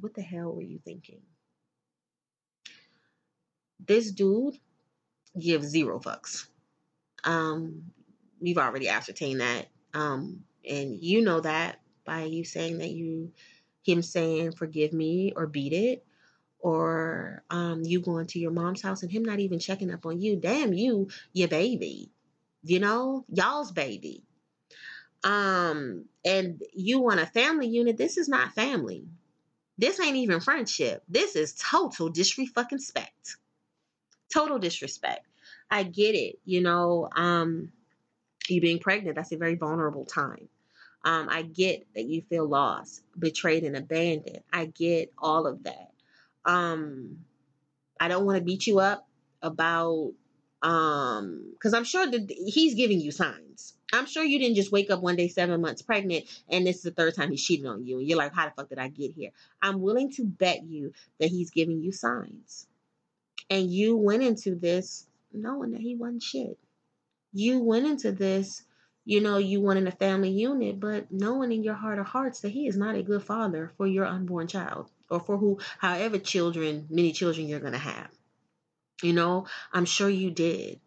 [0.00, 1.20] what the hell were you thinking?
[3.84, 4.58] This dude
[5.38, 6.46] gives zero fucks.
[7.24, 7.84] Um,
[8.40, 9.68] we've already ascertained that.
[9.94, 13.32] Um, and you know that by you saying that you
[13.84, 16.04] him saying forgive me or beat it
[16.62, 20.20] or um, you going to your mom's house and him not even checking up on
[20.20, 22.10] you damn you your baby
[22.62, 24.22] you know y'all's baby.
[25.24, 29.04] Um and you want a family unit this is not family.
[29.78, 31.02] This ain't even friendship.
[31.08, 33.36] This is total disrespect
[34.32, 35.26] total disrespect.
[35.70, 37.72] I get it you know um
[38.48, 40.48] you being pregnant that's a very vulnerable time.
[41.04, 44.42] Um, I get that you feel lost, betrayed, and abandoned.
[44.52, 45.91] I get all of that.
[46.44, 47.18] Um,
[48.00, 49.08] I don't want to beat you up
[49.42, 50.12] about
[50.62, 53.74] um because i'm sure that he's giving you signs.
[53.92, 56.82] I'm sure you didn't just wake up one day seven months pregnant and this is
[56.82, 58.88] the third time he's cheating on you and you're like how the fuck did i
[58.88, 59.30] get here?
[59.60, 62.66] I'm willing to bet you that he's giving you signs.
[63.50, 66.58] And you went into this knowing that he wasn't shit.
[67.32, 68.62] You went into this
[69.04, 72.50] you know, you wanting a family unit, but knowing in your heart of hearts that
[72.50, 76.86] he is not a good father for your unborn child or for who, however, children,
[76.88, 78.08] many children you're going to have.
[79.02, 80.80] You know, I'm sure you did.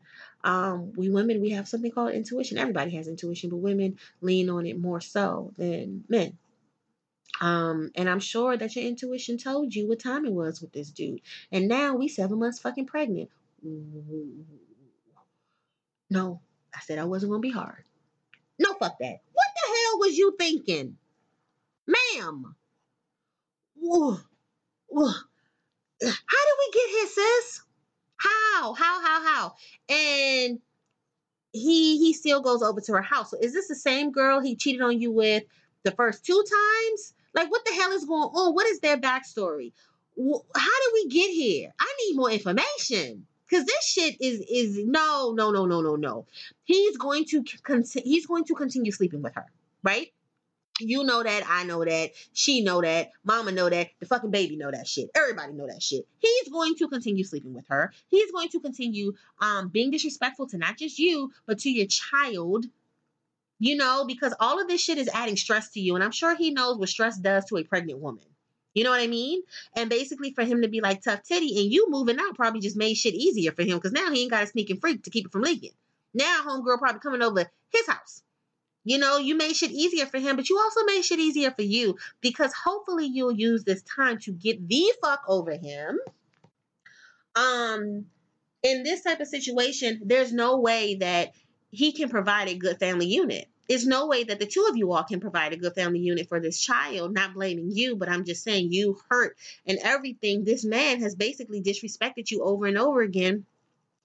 [0.43, 2.57] Um, we women, we have something called intuition.
[2.57, 6.37] Everybody has intuition, but women lean on it more so than men.
[7.41, 10.89] Um, and I'm sure that your intuition told you what time it was with this
[10.89, 11.21] dude.
[11.51, 13.29] And now we seven months fucking pregnant.
[16.09, 16.39] No,
[16.73, 17.83] I said I wasn't gonna be hard.
[18.59, 19.19] No, fuck that.
[19.33, 20.97] What the hell was you thinking?
[21.87, 22.55] Ma'am.
[23.81, 24.19] How
[26.01, 27.61] did we get here, sis?
[28.17, 28.73] How?
[28.73, 29.55] How, how, how?
[29.89, 30.59] And
[31.51, 33.31] he he still goes over to her house.
[33.31, 35.43] So is this the same girl he cheated on you with
[35.83, 37.13] the first two times?
[37.33, 38.53] Like, what the hell is going on?
[38.53, 39.73] What is their backstory?
[40.17, 41.73] How did we get here?
[41.79, 46.25] I need more information because this shit is is no no no no no no.
[46.63, 48.09] He's going to continue.
[48.09, 49.45] He's going to continue sleeping with her,
[49.83, 50.07] right?
[50.79, 54.57] You know that, I know that, she know that, mama know that, the fucking baby
[54.57, 55.09] know that shit.
[55.15, 56.05] Everybody know that shit.
[56.19, 57.93] He's going to continue sleeping with her.
[58.09, 62.65] He's going to continue um being disrespectful to not just you, but to your child.
[63.57, 65.95] You know, because all of this shit is adding stress to you.
[65.95, 68.25] And I'm sure he knows what stress does to a pregnant woman.
[68.75, 69.41] You know what I mean?
[69.75, 72.75] And basically for him to be like tough titty and you moving out probably just
[72.75, 75.25] made shit easier for him because now he ain't got a sneaking freak to keep
[75.25, 75.71] it from leaking.
[76.13, 78.21] Now homegirl probably coming over his house.
[78.83, 81.63] You know, you made shit easier for him, but you also made shit easier for
[81.63, 85.97] you because hopefully you'll use this time to get the fuck over him.
[87.35, 88.05] Um,
[88.61, 91.31] in this type of situation, there's no way that
[91.71, 94.91] he can provide a good family unit there's no way that the two of you
[94.91, 97.13] all can provide a good family unit for this child.
[97.13, 100.43] Not blaming you, but I'm just saying you hurt and everything.
[100.43, 103.45] This man has basically disrespected you over and over again.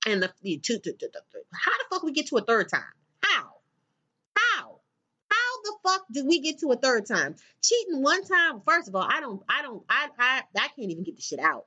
[0.07, 2.71] And the, the two, two, two, two, how the fuck we get to a third
[2.71, 2.81] time?
[3.23, 3.57] How?
[4.35, 4.81] How?
[5.31, 7.37] How the fuck did we get to a third time?
[7.63, 8.63] Cheating one time.
[8.67, 11.39] First of all, I don't, I don't, I, I, I can't even get the shit
[11.39, 11.67] out.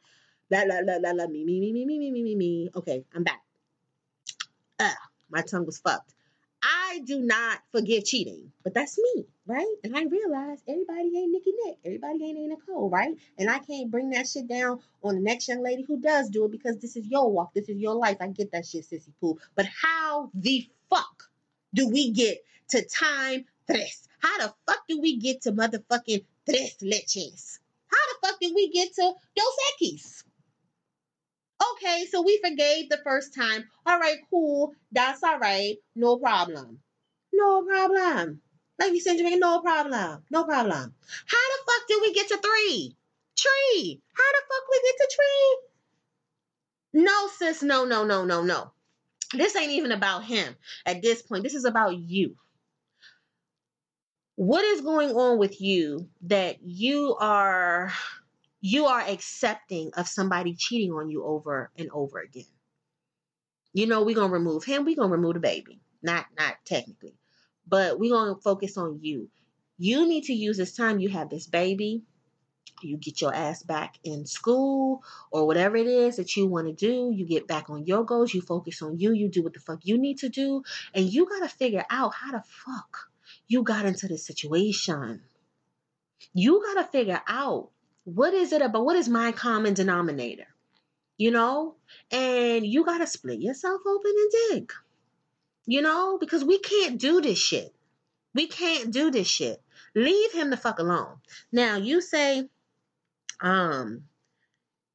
[0.50, 2.70] La la la la la me me me me me me me me me.
[2.76, 3.42] Okay, I'm back.
[4.80, 4.90] Uh,
[5.30, 6.14] my tongue was fucked.
[6.64, 9.76] I do not forgive cheating, but that's me, right?
[9.84, 13.18] And I realize everybody ain't Nikki Nick, everybody ain't Nicole, right?
[13.38, 16.46] And I can't bring that shit down on the next young lady who does do
[16.46, 18.18] it because this is your walk, this is your life.
[18.22, 19.38] I get that shit, sissy poo.
[19.56, 21.30] But how the fuck
[21.74, 22.38] do we get
[22.70, 24.08] to time tres?
[24.20, 27.60] How the fuck do we get to motherfucking tres leches?
[27.88, 30.24] How the fuck did we get to Dos Equis?
[31.72, 33.66] Okay, so we forgave the first time.
[33.86, 34.74] All right, cool.
[34.92, 35.78] That's all right.
[35.96, 36.80] No problem.
[37.32, 38.42] No problem.
[38.80, 40.24] Lady Sandra, no problem.
[40.30, 40.94] No problem.
[41.28, 42.96] How the fuck did we get to three?
[43.38, 44.02] Tree.
[44.14, 47.04] How the fuck we get to tree?
[47.04, 47.64] No, sis.
[47.64, 48.72] No, no, no, no, no.
[49.34, 50.56] This ain't even about him
[50.86, 51.44] at this point.
[51.44, 52.36] This is about you.
[54.36, 57.92] What is going on with you that you are
[58.64, 62.46] you are accepting of somebody cheating on you over and over again?
[63.74, 65.82] You know, we're gonna remove him, we're gonna remove the baby.
[66.02, 67.16] Not not technically.
[67.68, 69.30] But we're gonna focus on you.
[69.78, 72.04] You need to use this time you have this baby
[72.82, 76.74] you get your ass back in school or whatever it is that you want to
[76.74, 77.12] do.
[77.14, 78.34] You get back on your goals.
[78.34, 79.14] You focus on you.
[79.14, 80.64] You do what the fuck you need to do.
[80.94, 83.10] And you got to figure out how the fuck
[83.48, 85.22] you got into this situation.
[86.34, 87.70] You got to figure out
[88.04, 88.86] what is it about?
[88.86, 90.48] What is my common denominator?
[91.18, 91.76] You know?
[92.12, 94.74] And you got to split yourself open and dig.
[95.66, 96.18] You know?
[96.20, 97.74] Because we can't do this shit.
[98.34, 99.62] We can't do this shit.
[99.96, 101.18] Leave him the fuck alone.
[101.52, 102.50] Now, you say,
[103.40, 104.04] um,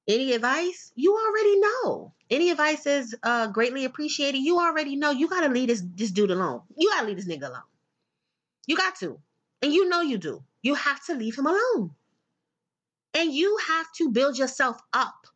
[0.09, 0.91] any advice?
[0.97, 2.13] You already know.
[2.31, 4.39] Any advice is uh, greatly appreciated.
[4.39, 5.11] You already know.
[5.11, 6.63] You gotta leave this this dude alone.
[6.77, 7.63] You gotta leave this nigga alone.
[8.67, 9.19] You got to,
[9.63, 10.43] and you know you do.
[10.63, 11.95] You have to leave him alone,
[13.19, 15.27] and you have to build yourself up.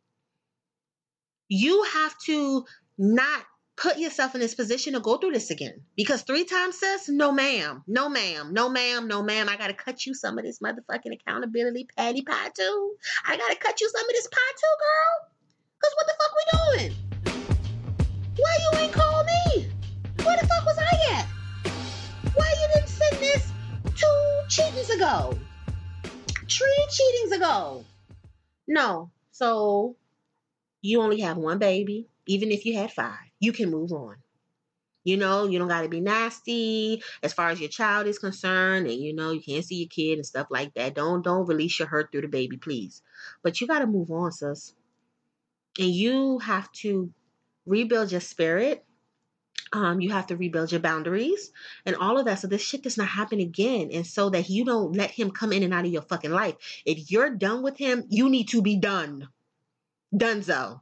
[1.49, 2.63] You have to
[2.97, 3.43] not
[3.75, 5.81] put yourself in this position to go through this again.
[5.97, 9.49] Because three times, sis, no ma'am, no ma'am, no ma'am, no ma'am.
[9.49, 12.95] I gotta cut you some of this motherfucking accountability patty pie too.
[13.27, 15.13] I gotta cut you some of this pie too, girl.
[15.83, 16.95] Cause what the fuck we doing?
[18.37, 19.67] Why you ain't call me?
[20.23, 21.27] Where the fuck was I at?
[22.33, 23.51] Why you didn't send this
[23.93, 24.05] two
[24.47, 25.37] cheatings ago?
[26.57, 27.85] Three cheatings ago.
[28.67, 29.11] No.
[29.31, 29.95] So
[30.81, 34.15] you only have one baby, even if you had five you can move on.
[35.03, 38.87] You know, you don't got to be nasty as far as your child is concerned,
[38.87, 40.95] and you know you can't see your kid and stuff like that.
[40.95, 43.01] Don't don't release your hurt through the baby, please.
[43.43, 44.73] But you got to move on, sis,
[45.77, 47.11] and you have to
[47.65, 48.85] rebuild your spirit.
[49.71, 51.51] Um, you have to rebuild your boundaries
[51.85, 54.65] and all of that, so this shit does not happen again, and so that you
[54.65, 56.55] don't let him come in and out of your fucking life.
[56.85, 59.29] If you're done with him, you need to be done.
[60.13, 60.81] Dunzo.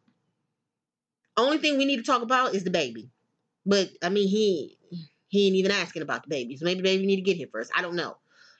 [1.37, 3.09] Only thing we need to talk about is the baby.
[3.65, 4.77] But I mean, he
[5.29, 6.57] he ain't even asking about the baby.
[6.57, 7.71] So maybe baby need to get here first.
[7.75, 8.17] I don't know.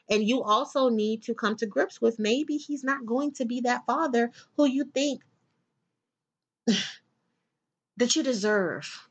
[0.10, 3.62] And you also need to come to grips with maybe he's not going to be
[3.62, 5.22] that father who you think
[7.98, 9.08] that you deserve,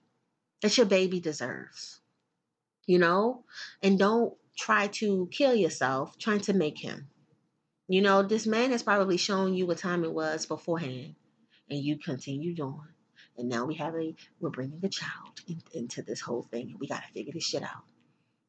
[0.62, 2.00] that your baby deserves.
[2.86, 3.44] You know?
[3.82, 7.08] And don't try to kill yourself trying to make him.
[7.88, 11.16] You know, this man has probably shown you what time it was beforehand,
[11.68, 12.88] and you continued on.
[13.36, 16.70] And now we have a, we're bringing a child in, into this whole thing.
[16.70, 17.84] And we got to figure this shit out,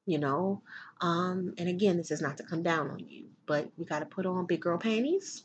[0.06, 0.62] you know?
[1.00, 4.06] Um, and again, this is not to come down on you, but we got to
[4.06, 5.44] put on big girl panties.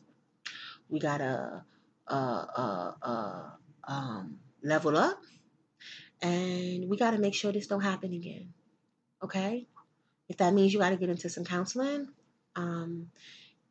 [0.88, 1.64] We got to,
[2.08, 3.42] uh, uh, uh,
[3.84, 5.20] um, level up.
[6.22, 8.52] And we got to make sure this don't happen again.
[9.22, 9.66] Okay?
[10.28, 12.08] If that means you got to get into some counseling,
[12.56, 13.08] um,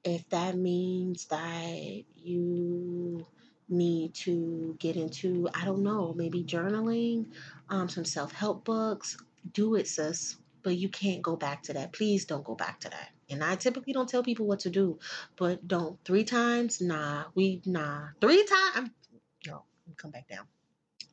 [0.03, 3.25] if that means that you
[3.67, 7.27] need to get into, I don't know, maybe journaling,
[7.69, 9.17] um, some self help books.
[9.51, 10.37] Do it, sis.
[10.63, 11.93] But you can't go back to that.
[11.93, 13.09] Please don't go back to that.
[13.29, 14.99] And I typically don't tell people what to do,
[15.35, 15.97] but don't.
[16.05, 16.81] Three times?
[16.81, 17.25] Nah.
[17.33, 18.07] We, nah.
[18.21, 18.89] Three times?
[19.47, 19.63] No,
[19.97, 20.45] come back down.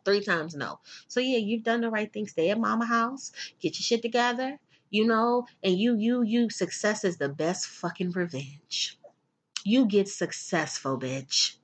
[0.04, 0.80] Three times, no.
[1.08, 2.26] So yeah, you've done the right thing.
[2.26, 3.32] Stay at mama house.
[3.60, 4.58] Get your shit together.
[4.90, 8.98] You know, and you, you, you, success is the best fucking revenge.
[9.64, 11.56] You get successful, bitch.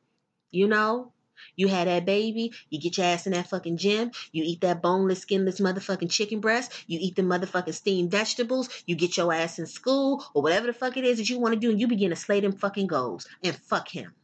[0.50, 1.12] You know?
[1.54, 4.80] You had that baby, you get your ass in that fucking gym, you eat that
[4.80, 9.58] boneless, skinless motherfucking chicken breast, you eat the motherfucking steamed vegetables, you get your ass
[9.58, 11.88] in school, or whatever the fuck it is that you want to do, and you
[11.88, 14.14] begin to slay them fucking goals and fuck him.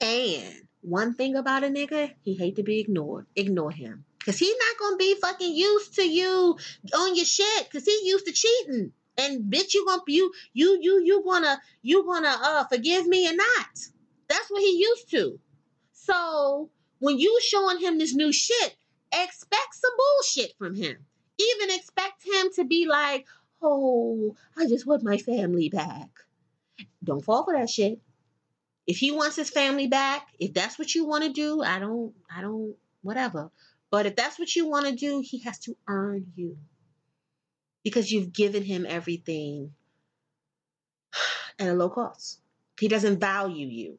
[0.00, 3.26] And one thing about a nigga, he hate to be ignored.
[3.34, 4.04] Ignore him.
[4.24, 6.56] Cause he's not gonna be fucking used to you
[6.94, 7.70] on your shit.
[7.72, 8.92] Cause he used to cheating.
[9.18, 13.34] And bitch, you gonna you you you you gonna you gonna uh forgive me or
[13.34, 13.70] not.
[14.28, 15.38] That's what he used to.
[15.92, 16.70] So
[17.00, 18.76] when you showing him this new shit,
[19.12, 21.04] expect some bullshit from him.
[21.38, 23.26] Even expect him to be like,
[23.60, 26.08] oh, I just want my family back.
[27.02, 28.00] Don't fall for that shit.
[28.86, 32.12] If he wants his family back, if that's what you want to do, I don't,
[32.34, 33.50] I don't, whatever.
[33.90, 36.56] But if that's what you want to do, he has to earn you
[37.84, 39.72] because you've given him everything
[41.58, 42.40] at a low cost.
[42.80, 43.98] He doesn't value you.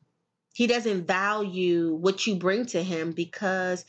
[0.53, 3.85] He doesn't value what you bring to him because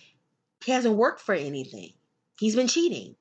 [0.64, 1.92] he hasn't worked for anything.
[2.38, 3.16] He's been cheating.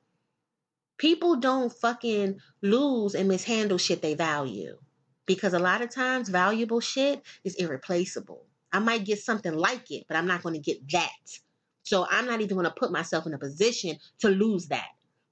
[0.98, 4.78] People don't fucking lose and mishandle shit they value
[5.26, 8.46] because a lot of times valuable shit is irreplaceable.
[8.72, 11.40] I might get something like it, but I'm not going to get that.
[11.84, 14.88] So I'm not even going to put myself in a position to lose that.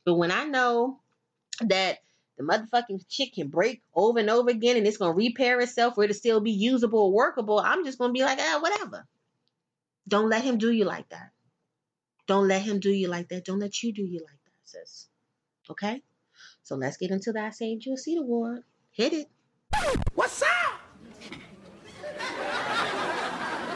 [0.05, 0.99] But when I know
[1.61, 1.99] that
[2.37, 5.95] the motherfucking shit can break over and over again and it's going to repair itself
[5.95, 8.59] for it to still be usable or workable, I'm just going to be like, ah,
[8.61, 9.07] whatever.
[10.07, 11.31] Don't let him do you like that.
[12.27, 13.45] Don't let him do you like that.
[13.45, 15.07] Don't let you do you like that, sis.
[15.69, 16.01] Okay?
[16.63, 18.63] So let's get into that You a Seat Award.
[18.91, 19.29] Hit it.
[20.15, 20.49] What's up?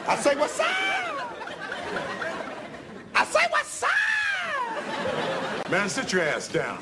[0.08, 0.68] I say, what's up?
[3.16, 5.72] I say, what's up?
[5.72, 6.78] Man, sit your ass down.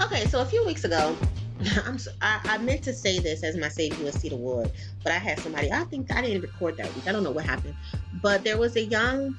[0.00, 1.16] Okay, so a few weeks ago,
[1.84, 4.70] I'm so, I, I meant to say this as my Save Seat Award,
[5.02, 5.70] but I had somebody.
[5.72, 7.06] I think I didn't record that week.
[7.06, 7.76] I don't know what happened,
[8.12, 9.36] but there was a young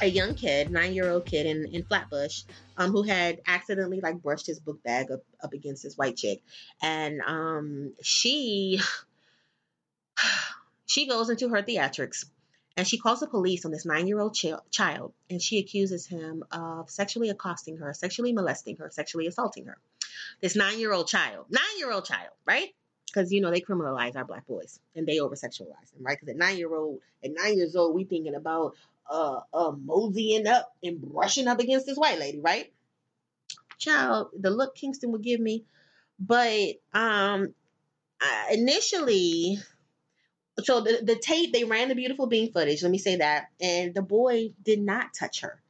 [0.00, 2.42] a young kid, nine year old kid in, in Flatbush,
[2.76, 6.42] um, who had accidentally like brushed his book bag up, up against this white chick.
[6.82, 8.80] And um, she
[10.86, 12.24] she goes into her theatrics
[12.76, 16.06] and she calls the police on this nine year old ch- child and she accuses
[16.06, 19.78] him of sexually accosting her, sexually molesting her, sexually assaulting her.
[20.40, 22.68] This nine year old child, nine year old child, right?
[23.06, 26.16] Because you know they criminalize our black boys and they over sexualize them, right?
[26.18, 28.74] Because at nine year old, at nine years old, we thinking about
[29.10, 32.72] uh, uh moseying up and brushing up against this white lady, right?
[33.78, 35.64] Child, the look Kingston would give me,
[36.18, 37.52] but um,
[38.20, 39.58] I, initially,
[40.60, 42.82] so the the tape they ran the beautiful being footage.
[42.82, 45.62] Let me say that, and the boy did not touch her.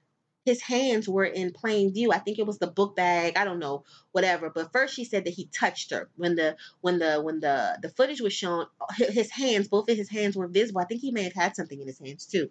[0.45, 2.11] His hands were in plain view.
[2.11, 3.37] I think it was the book bag.
[3.37, 4.51] I don't know, whatever.
[4.51, 7.91] But first, she said that he touched her when the when the when the the
[7.91, 8.67] footage was shown.
[8.97, 10.81] His hands, both of his hands were visible.
[10.81, 12.51] I think he may have had something in his hands too.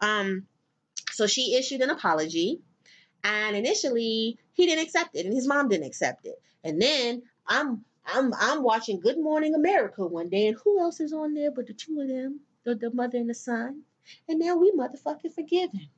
[0.00, 0.46] Um,
[1.12, 2.60] so she issued an apology,
[3.24, 6.40] and initially he didn't accept it, and his mom didn't accept it.
[6.62, 11.12] And then I'm I'm I'm watching Good Morning America one day, and who else is
[11.12, 13.82] on there but the two of them, the, the mother and the son?
[14.28, 15.88] And now we motherfucking forgiven.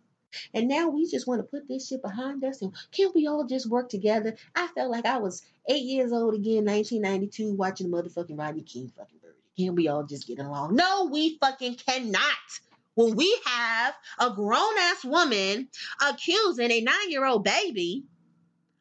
[0.54, 3.44] And now we just want to put this shit behind us and can't we all
[3.44, 4.36] just work together?
[4.54, 8.90] I felt like I was eight years old again, 1992, watching the motherfucking Rodney King
[8.96, 9.36] fucking birdie.
[9.58, 10.76] Can't we all just get along?
[10.76, 12.22] No, we fucking cannot
[12.94, 15.68] when we have a grown ass woman
[16.06, 18.04] accusing a nine year old baby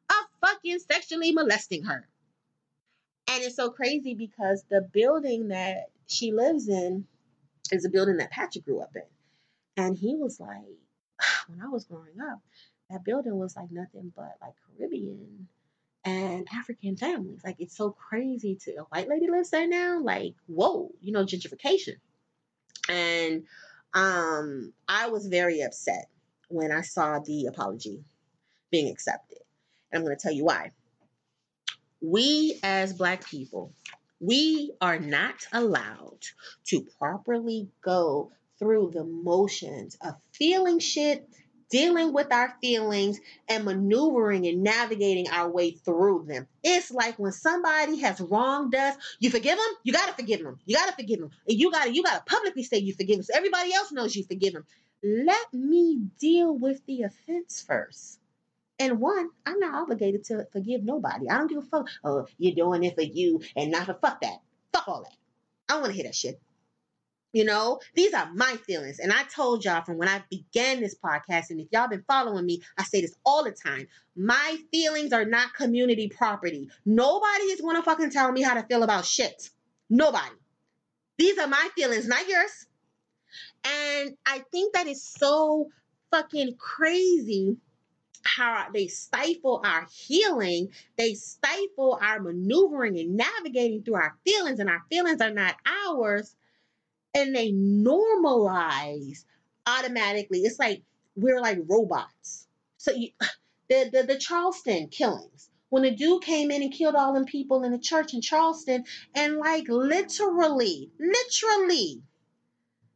[0.10, 2.08] of fucking sexually molesting her.
[3.32, 7.06] And it's so crazy because the building that she lives in
[7.72, 9.04] is a building that Patrick grew up in.
[9.78, 10.78] And he was like,
[11.48, 12.40] when I was growing up,
[12.90, 15.48] that building was like nothing but like Caribbean
[16.04, 17.40] and African families.
[17.46, 20.02] Like it's so crazy to a white lady lives there now.
[20.02, 21.96] Like, whoa, you know, gentrification.
[22.90, 23.44] And
[23.94, 26.10] um, I was very upset
[26.50, 28.04] when I saw the apology
[28.72, 29.40] being accepted.
[29.90, 30.72] And I'm going to tell you why.
[32.02, 33.74] We as Black people,
[34.20, 36.20] we are not allowed
[36.66, 41.28] to properly go through the motions of feeling shit
[41.72, 46.46] dealing with our feelings and maneuvering and navigating our way through them.
[46.64, 50.60] It's like when somebody has wronged us, you forgive them, you gotta forgive them.
[50.66, 51.32] You gotta forgive them.
[51.48, 54.26] And you gotta you gotta publicly say you forgive them so everybody else knows you
[54.26, 54.66] forgive them.
[55.02, 58.20] Let me deal with the offense first.
[58.82, 61.30] And one, I'm not obligated to forgive nobody.
[61.30, 61.88] I don't give a fuck.
[62.04, 64.40] Oh, you're doing it for you and not for fuck that.
[64.74, 65.14] Fuck all that.
[65.70, 66.42] I don't want to hear that shit.
[67.32, 68.98] You know, these are my feelings.
[68.98, 72.44] And I told y'all from when I began this podcast, and if y'all been following
[72.44, 73.88] me, I say this all the time.
[74.16, 76.68] My feelings are not community property.
[76.84, 79.48] Nobody is going to fucking tell me how to feel about shit.
[79.92, 80.36] Nobody.
[81.20, 82.66] These are my feelings, not yours.
[83.64, 85.70] And I think that is so
[86.10, 87.58] fucking crazy
[88.24, 94.70] how they stifle our healing, they stifle our maneuvering and navigating through our feelings, and
[94.70, 96.36] our feelings are not ours
[97.14, 99.26] and they normalize
[99.66, 100.40] automatically.
[100.40, 100.84] It's like
[101.16, 102.48] we're like robots.
[102.78, 103.10] So you,
[103.70, 107.64] the, the the Charleston killings, when a dude came in and killed all them people
[107.64, 112.02] in the church in Charleston, and like literally, literally,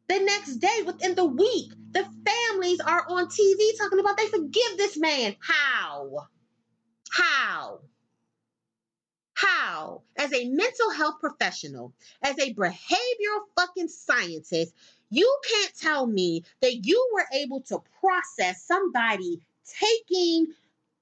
[0.08, 4.78] the next day within the week, the families are on TV talking about they forgive
[4.78, 5.36] this man.
[5.40, 6.28] How?
[7.12, 7.80] How?
[9.34, 14.74] How, as a mental health professional, as a behavioral fucking scientist,
[15.10, 19.42] you can't tell me that you were able to process somebody
[19.80, 20.48] taking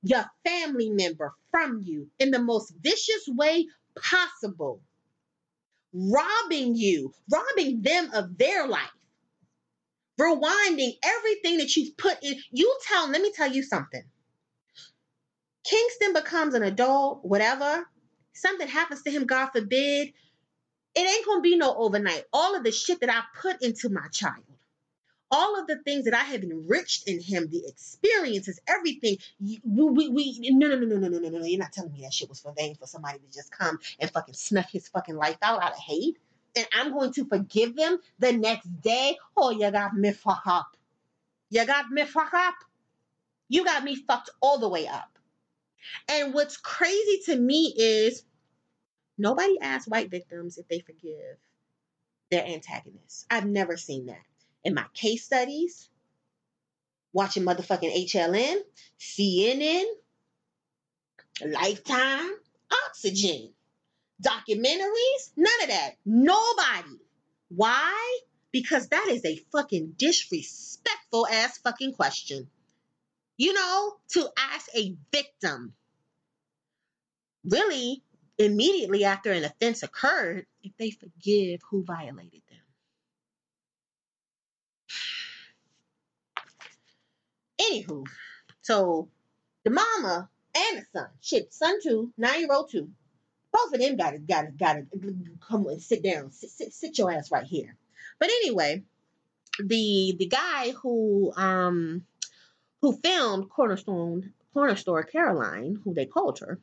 [0.02, 4.82] your family member from you in the most vicious way possible,
[5.94, 8.92] robbing you, robbing them of their life,
[10.20, 12.36] rewinding everything that you've put in.
[12.52, 14.04] You tell, let me tell you something.
[15.66, 17.86] Kingston becomes an adult, whatever,
[18.34, 20.10] something happens to him, God forbid,
[20.96, 22.24] it ain't gonna be no overnight.
[22.34, 24.44] All of the shit that I put into my child,
[25.34, 29.18] all of the things that I have enriched in him, the experiences, everything.
[29.42, 31.44] We, we, we no, no, no, no, no, no, no, no.
[31.44, 34.12] You're not telling me that shit was for vain for somebody to just come and
[34.12, 36.20] fucking snuff his fucking life out out of hate.
[36.56, 39.18] And I'm going to forgive them the next day.
[39.36, 40.78] Oh, you got me fucked up.
[41.50, 42.54] You got me fucked up.
[43.50, 45.18] You got me fucked all the way up.
[46.10, 48.24] And what's crazy to me is
[49.18, 51.38] nobody asks white victims if they forgive
[52.30, 53.26] their antagonists.
[53.32, 54.22] I've never seen that.
[54.64, 55.90] In my case studies,
[57.12, 58.58] watching motherfucking HLN,
[59.00, 59.86] CNN,
[61.46, 62.32] Lifetime,
[62.88, 63.50] Oxygen,
[64.22, 65.96] documentaries, none of that.
[66.06, 67.00] Nobody.
[67.50, 68.20] Why?
[68.52, 72.48] Because that is a fucking disrespectful ass fucking question
[73.38, 75.74] you know, to ask a victim,
[77.44, 78.04] really
[78.38, 82.60] immediately after an offense occurred, if they forgive who violated them.
[87.72, 88.06] Anywho,
[88.62, 89.10] so
[89.64, 92.90] the mama and the son, shit, son two, nine year old two,
[93.52, 94.86] both of them got to got to got to
[95.48, 97.76] come and sit down, sit, sit, sit your ass right here.
[98.20, 98.84] But anyway,
[99.60, 102.06] the the guy who um
[102.82, 106.60] who filmed Cornerstone Corner Store Caroline, who they called her,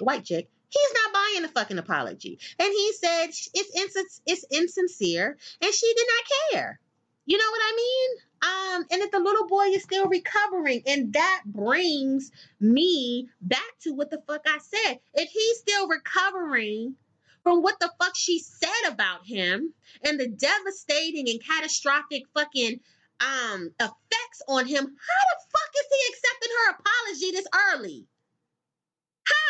[0.00, 2.38] white chick, he's not buying a fucking apology.
[2.58, 6.80] And he said it's ins- it's insincere and she did not care.
[7.24, 8.08] You know what I mean?
[8.42, 10.82] Um, and that the little boy is still recovering.
[10.86, 14.98] And that brings me back to what the fuck I said.
[15.14, 16.96] If he's still recovering
[17.44, 19.72] from what the fuck she said about him
[20.04, 22.80] and the devastating and catastrophic fucking
[23.20, 28.06] um effects on him, how the fuck is he accepting her apology this early?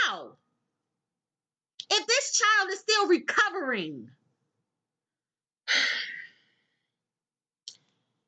[0.05, 0.33] How?
[1.91, 4.11] If this child is still recovering.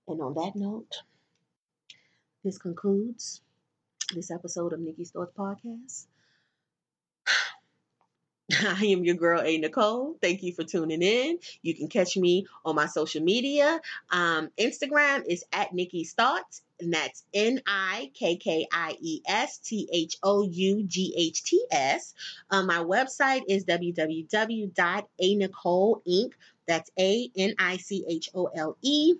[0.06, 1.02] And on that note,
[2.42, 3.40] this concludes
[4.14, 6.06] this episode of Nikkie's Thoughts Podcast.
[8.52, 9.58] I am your girl, A.
[9.58, 10.20] Nichole.
[10.20, 11.38] Thank you for tuning in.
[11.62, 13.80] You can catch me on my social media.
[14.10, 19.56] Um, Instagram is at Nikki's Thoughts, and that's N I K K I E S
[19.56, 22.12] T H O U G H T S.
[22.50, 26.32] Um, my website is www.anicholeinc.
[26.68, 29.14] That's A N I C H O L E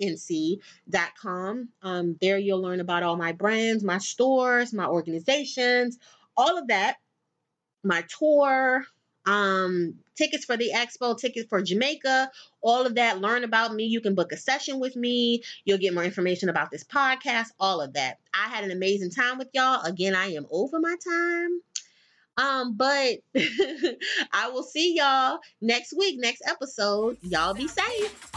[0.00, 1.68] inc.com.
[1.82, 5.98] Um, there you'll learn about all my brands, my stores, my organizations,
[6.36, 6.96] all of that
[7.84, 8.84] my tour,
[9.26, 12.30] um, tickets for the expo, tickets for Jamaica,
[12.62, 13.20] all of that.
[13.20, 13.84] Learn about me.
[13.84, 15.42] You can book a session with me.
[15.64, 18.18] You'll get more information about this podcast, all of that.
[18.34, 19.84] I had an amazing time with y'all.
[19.84, 21.60] Again, I am over my time.
[22.36, 23.18] Um, but
[24.32, 27.18] I will see y'all next week, next episode.
[27.22, 28.30] Y'all be safe.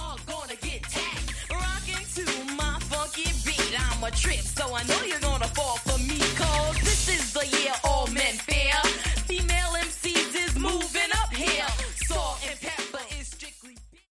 [4.07, 6.19] a trip, so I know you're gonna fall for me.
[6.35, 8.35] Cause this is the year all men